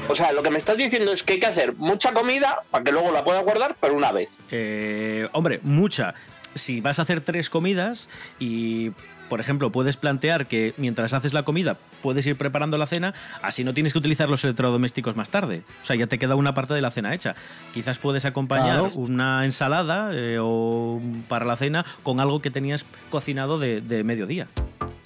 O 0.09 0.15
sea, 0.15 0.31
lo 0.31 0.43
que 0.43 0.51
me 0.51 0.57
estás 0.57 0.77
diciendo 0.77 1.11
es 1.11 1.23
que 1.23 1.33
hay 1.33 1.39
que 1.39 1.47
hacer 1.47 1.73
mucha 1.75 2.13
comida 2.13 2.61
para 2.71 2.83
que 2.83 2.91
luego 2.91 3.11
la 3.11 3.23
pueda 3.23 3.41
guardar, 3.41 3.75
pero 3.81 3.95
una 3.95 4.11
vez. 4.11 4.37
Eh, 4.51 5.27
hombre, 5.33 5.59
mucha. 5.63 6.13
Si 6.53 6.79
vas 6.79 6.99
a 6.99 7.01
hacer 7.01 7.21
tres 7.21 7.49
comidas 7.49 8.07
y, 8.39 8.91
por 9.29 9.39
ejemplo, 9.39 9.71
puedes 9.71 9.97
plantear 9.97 10.47
que 10.47 10.73
mientras 10.77 11.13
haces 11.13 11.33
la 11.33 11.43
comida 11.43 11.77
puedes 12.01 12.25
ir 12.27 12.37
preparando 12.37 12.77
la 12.77 12.85
cena, 12.87 13.13
así 13.41 13.63
no 13.63 13.73
tienes 13.73 13.91
que 13.93 13.99
utilizar 13.99 14.29
los 14.29 14.43
electrodomésticos 14.43 15.15
más 15.15 15.29
tarde. 15.29 15.63
O 15.81 15.85
sea, 15.85 15.95
ya 15.95 16.07
te 16.07 16.17
queda 16.19 16.35
una 16.35 16.53
parte 16.53 16.73
de 16.73 16.81
la 16.81 16.91
cena 16.91 17.13
hecha. 17.13 17.35
Quizás 17.73 17.97
puedes 17.97 18.25
acompañar 18.25 18.79
Claro. 18.79 18.95
una 18.95 19.43
ensalada 19.45 20.11
eh, 20.13 20.37
o 20.41 21.01
para 21.27 21.45
la 21.45 21.55
cena 21.57 21.85
con 22.03 22.19
algo 22.19 22.39
que 22.41 22.51
tenías 22.51 22.85
cocinado 23.09 23.59
de, 23.59 23.81
de 23.81 24.03
mediodía. 24.03 24.47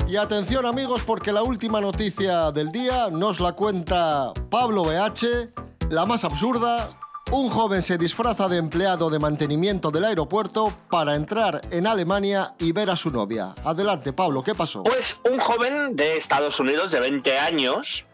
Y 0.08 0.18
atención 0.18 0.66
amigos 0.66 1.02
porque 1.06 1.32
la 1.32 1.44
última 1.44 1.80
noticia 1.80 2.52
del 2.52 2.72
día 2.72 3.08
nos 3.12 3.40
la 3.40 3.54
cuenta 3.54 4.34
Pablo 4.50 4.84
BH, 4.84 5.50
la 5.90 6.06
más 6.06 6.24
absurda. 6.26 6.88
Un 7.32 7.50
joven 7.50 7.82
se 7.82 7.98
disfraza 7.98 8.50
de 8.50 8.58
empleado 8.58 9.10
de 9.10 9.18
mantenimiento 9.18 9.90
del 9.90 10.04
aeropuerto 10.04 10.74
para 10.90 11.16
entrar 11.16 11.62
en 11.72 11.88
Alemania 11.88 12.56
y 12.60 12.74
ver 12.74 12.90
a 12.90 12.98
su 12.98 13.10
novia. 13.10 13.56
Adelante 13.64 14.12
Pablo, 14.12 14.44
¿qué 14.44 14.54
pasó? 14.54 14.84
Pues 14.84 15.18
un 15.24 15.40
joven 15.40 15.96
de 15.96 16.18
Estados 16.18 16.60
Unidos 16.60 16.92
de 16.92 17.00
20 17.00 17.40
años 17.40 18.06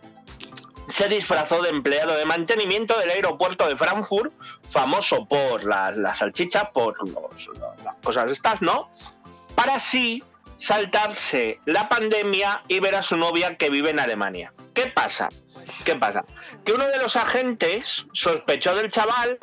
se 0.87 1.09
disfrazó 1.09 1.63
de 1.63 1.69
empleado 1.69 2.15
de 2.15 2.25
mantenimiento 2.25 2.95
del 2.99 3.09
aeropuerto 3.09 3.67
de 3.67 3.75
Frankfurt, 3.75 4.31
famoso 4.69 5.25
por 5.25 5.63
la, 5.63 5.89
la 5.91 6.13
salchicha, 6.13 6.69
por 6.71 6.95
las 7.09 7.95
cosas 8.03 8.31
estas, 8.31 8.61
¿no? 8.61 8.91
Para 9.55 9.75
así 9.75 10.23
saltarse 10.57 11.59
la 11.65 11.89
pandemia 11.89 12.61
y 12.67 12.79
ver 12.79 12.93
a 12.93 13.01
su 13.01 13.17
novia 13.17 13.57
que 13.57 13.71
vive 13.71 13.89
en 13.89 13.99
Alemania. 13.99 14.53
¿Qué 14.75 14.85
pasa? 14.85 15.29
¿Qué 15.87 15.95
pasa? 15.95 16.25
Que 16.65 16.73
uno 16.73 16.85
de 16.85 16.97
los 16.97 17.15
agentes 17.15 18.07
sospechó 18.11 18.75
del 18.75 18.91
chaval 18.91 19.39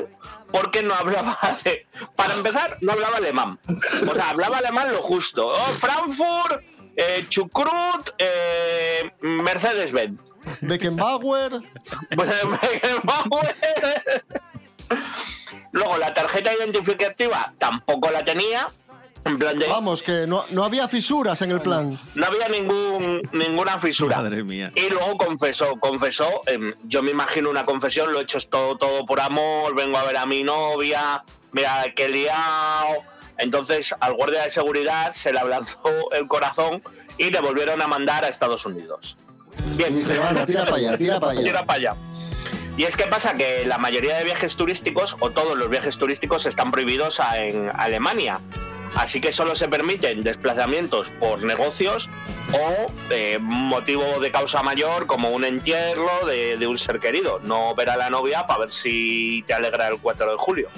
porque 0.52 0.82
no 0.82 0.92
hablaba 0.94 1.38
de... 1.64 1.86
Para 2.16 2.34
empezar, 2.34 2.76
no 2.82 2.92
hablaba 2.92 3.16
alemán. 3.16 3.58
O 4.06 4.12
sea, 4.14 4.28
hablaba 4.28 4.58
alemán 4.58 4.92
lo 4.92 5.00
justo. 5.00 5.46
Oh, 5.46 5.72
Frankfurt, 5.78 6.62
eh, 6.96 7.24
Chukrut, 7.30 8.10
eh, 8.18 9.10
Mercedes-Benz. 9.22 10.20
Beckenbauer. 10.60 11.62
Luego, 15.72 15.96
la 15.96 16.12
tarjeta 16.12 16.52
identificativa 16.52 17.54
tampoco 17.56 18.10
la 18.10 18.22
tenía. 18.22 18.68
En 19.24 19.38
plan 19.38 19.58
de... 19.58 19.66
Vamos, 19.66 20.02
que 20.02 20.26
no, 20.26 20.44
no 20.50 20.64
había 20.64 20.86
fisuras 20.88 21.40
en 21.42 21.50
el 21.50 21.60
plan. 21.60 21.98
No 22.14 22.26
había 22.26 22.48
ningún, 22.48 23.22
ninguna 23.32 23.78
fisura. 23.78 24.18
Madre 24.18 24.42
mía. 24.44 24.70
Y 24.74 24.90
luego 24.90 25.16
confesó, 25.16 25.76
confesó, 25.80 26.42
em, 26.46 26.74
yo 26.84 27.02
me 27.02 27.10
imagino 27.10 27.48
una 27.48 27.64
confesión, 27.64 28.12
lo 28.12 28.20
he 28.20 28.24
hecho 28.24 28.38
todo, 28.42 28.76
todo 28.76 29.06
por 29.06 29.20
amor, 29.20 29.74
vengo 29.74 29.96
a 29.96 30.04
ver 30.04 30.16
a 30.18 30.26
mi 30.26 30.42
novia, 30.42 31.24
mira 31.52 31.84
que 31.96 32.08
liado. 32.08 32.98
Entonces 33.38 33.94
al 33.98 34.14
guardia 34.14 34.42
de 34.42 34.50
seguridad 34.50 35.10
se 35.12 35.32
le 35.32 35.40
ablanzó 35.40 36.12
el 36.12 36.28
corazón 36.28 36.82
y 37.18 37.30
le 37.30 37.40
volvieron 37.40 37.80
a 37.82 37.86
mandar 37.86 38.24
a 38.24 38.28
Estados 38.28 38.66
Unidos. 38.66 39.16
Bien, 39.76 39.96
Dice, 39.98 40.20
"Anda, 40.22 40.44
tira 40.46 40.66
pa' 40.66 40.76
allá, 40.76 40.98
tira 40.98 41.18
pa' 41.20 41.30
allá". 41.30 41.42
Tira 41.42 41.64
pa' 41.64 41.74
allá. 41.74 41.94
Y 42.76 42.84
es 42.84 42.96
que 42.96 43.06
pasa 43.06 43.34
que 43.34 43.64
la 43.64 43.78
mayoría 43.78 44.16
de 44.16 44.24
viajes 44.24 44.56
turísticos, 44.56 45.16
o 45.20 45.30
todos 45.30 45.56
los 45.56 45.70
viajes 45.70 45.96
turísticos, 45.96 46.44
están 46.44 46.70
prohibidos 46.72 47.20
a- 47.20 47.38
en 47.38 47.70
Alemania. 47.74 48.40
Así 48.96 49.20
que 49.20 49.32
solo 49.32 49.56
se 49.56 49.68
permiten 49.68 50.22
desplazamientos 50.22 51.08
por 51.18 51.42
negocios 51.42 52.08
o 52.52 52.90
eh, 53.10 53.38
motivo 53.40 54.20
de 54.20 54.30
causa 54.30 54.62
mayor, 54.62 55.06
como 55.06 55.30
un 55.30 55.44
entierro 55.44 56.26
de, 56.26 56.56
de 56.56 56.66
un 56.66 56.78
ser 56.78 57.00
querido. 57.00 57.40
No 57.40 57.74
ver 57.74 57.90
a 57.90 57.96
la 57.96 58.10
novia 58.10 58.46
para 58.46 58.60
ver 58.60 58.72
si 58.72 59.42
te 59.46 59.54
alegra 59.54 59.88
el 59.88 59.98
4 59.98 60.30
de 60.30 60.36
julio. 60.38 60.68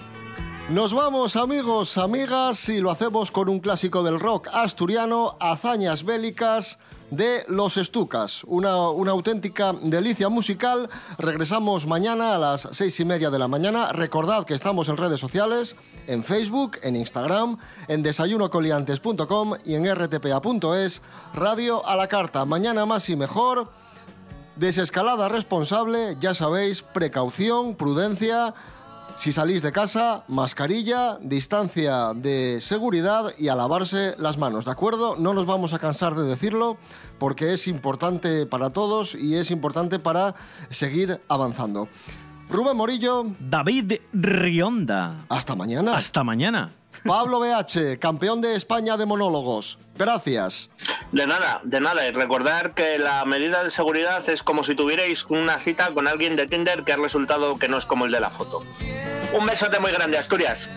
Nos 0.70 0.92
vamos 0.92 1.37
amigos, 1.37 1.96
amigas, 1.96 2.68
y 2.68 2.81
lo 2.81 2.90
hacemos 2.90 3.31
con 3.31 3.48
un 3.48 3.61
clásico 3.61 4.02
del 4.02 4.18
rock 4.18 4.48
asturiano, 4.52 5.37
Hazañas 5.38 6.05
Bélicas 6.05 6.81
de 7.11 7.44
Los 7.48 7.76
Estucas. 7.76 8.42
Una, 8.44 8.90
una 8.90 9.12
auténtica 9.12 9.72
delicia 9.81 10.29
musical. 10.29 10.88
Regresamos 11.18 11.87
mañana 11.87 12.35
a 12.35 12.38
las 12.38 12.68
seis 12.72 12.98
y 12.98 13.05
media 13.05 13.31
de 13.31 13.38
la 13.38 13.46
mañana. 13.46 13.92
Recordad 13.92 14.44
que 14.44 14.55
estamos 14.55 14.88
en 14.88 14.96
redes 14.96 15.20
sociales, 15.20 15.76
en 16.06 16.24
Facebook, 16.24 16.78
en 16.82 16.96
Instagram, 16.96 17.58
en 17.88 18.02
desayunocoliantes.com 18.02 19.54
y 19.64 19.74
en 19.74 19.94
rtpa.es, 19.94 21.02
Radio 21.34 21.86
a 21.86 21.96
la 21.96 22.06
Carta. 22.08 22.44
Mañana 22.44 22.86
más 22.86 23.08
y 23.08 23.16
mejor. 23.16 23.70
Desescalada 24.56 25.28
responsable, 25.28 26.16
ya 26.18 26.32
sabéis, 26.32 26.82
precaución, 26.82 27.74
prudencia. 27.74 28.54
Si 29.16 29.32
salís 29.32 29.62
de 29.62 29.72
casa, 29.72 30.24
mascarilla, 30.28 31.18
distancia 31.22 32.12
de 32.14 32.58
seguridad 32.60 33.32
y 33.38 33.48
a 33.48 33.54
lavarse 33.54 34.14
las 34.18 34.36
manos, 34.36 34.66
¿de 34.66 34.70
acuerdo? 34.70 35.16
No 35.16 35.32
nos 35.32 35.46
vamos 35.46 35.72
a 35.72 35.78
cansar 35.78 36.14
de 36.14 36.24
decirlo 36.24 36.76
porque 37.18 37.54
es 37.54 37.66
importante 37.66 38.44
para 38.44 38.70
todos 38.70 39.14
y 39.14 39.36
es 39.36 39.50
importante 39.50 39.98
para 39.98 40.34
seguir 40.68 41.22
avanzando. 41.28 41.88
Rubén 42.48 42.76
Morillo. 42.76 43.26
David 43.40 43.94
Rionda. 44.12 45.14
Hasta 45.28 45.54
mañana. 45.54 45.96
Hasta 45.96 46.22
mañana. 46.22 46.70
Pablo 47.04 47.40
BH, 47.40 47.98
campeón 47.98 48.40
de 48.40 48.54
España 48.56 48.96
de 48.96 49.04
monólogos. 49.04 49.78
Gracias. 49.98 50.70
De 51.12 51.26
nada, 51.26 51.61
de 51.64 51.80
nada. 51.80 52.06
Y 52.09 52.12
recordar 52.12 52.74
que 52.74 52.98
la 52.98 53.24
medida 53.24 53.62
de 53.64 53.70
seguridad 53.70 54.26
es 54.28 54.42
como 54.42 54.64
si 54.64 54.74
tuvierais 54.74 55.24
una 55.28 55.59
cita 55.59 55.92
con 55.92 56.09
alguien 56.09 56.37
de 56.37 56.46
Tinder 56.46 56.85
que 56.85 56.92
ha 56.92 56.96
resultado 56.96 57.59
que 57.59 57.68
no 57.68 57.78
es 57.78 57.87
como 57.87 58.06
el 58.06 58.12
de 58.12 58.20
la 58.20 58.30
foto. 58.30 58.61
Un 59.38 59.46
besote 59.46 59.78
muy 59.80 59.92
grande, 59.92 60.16
Asturias. 60.18 60.68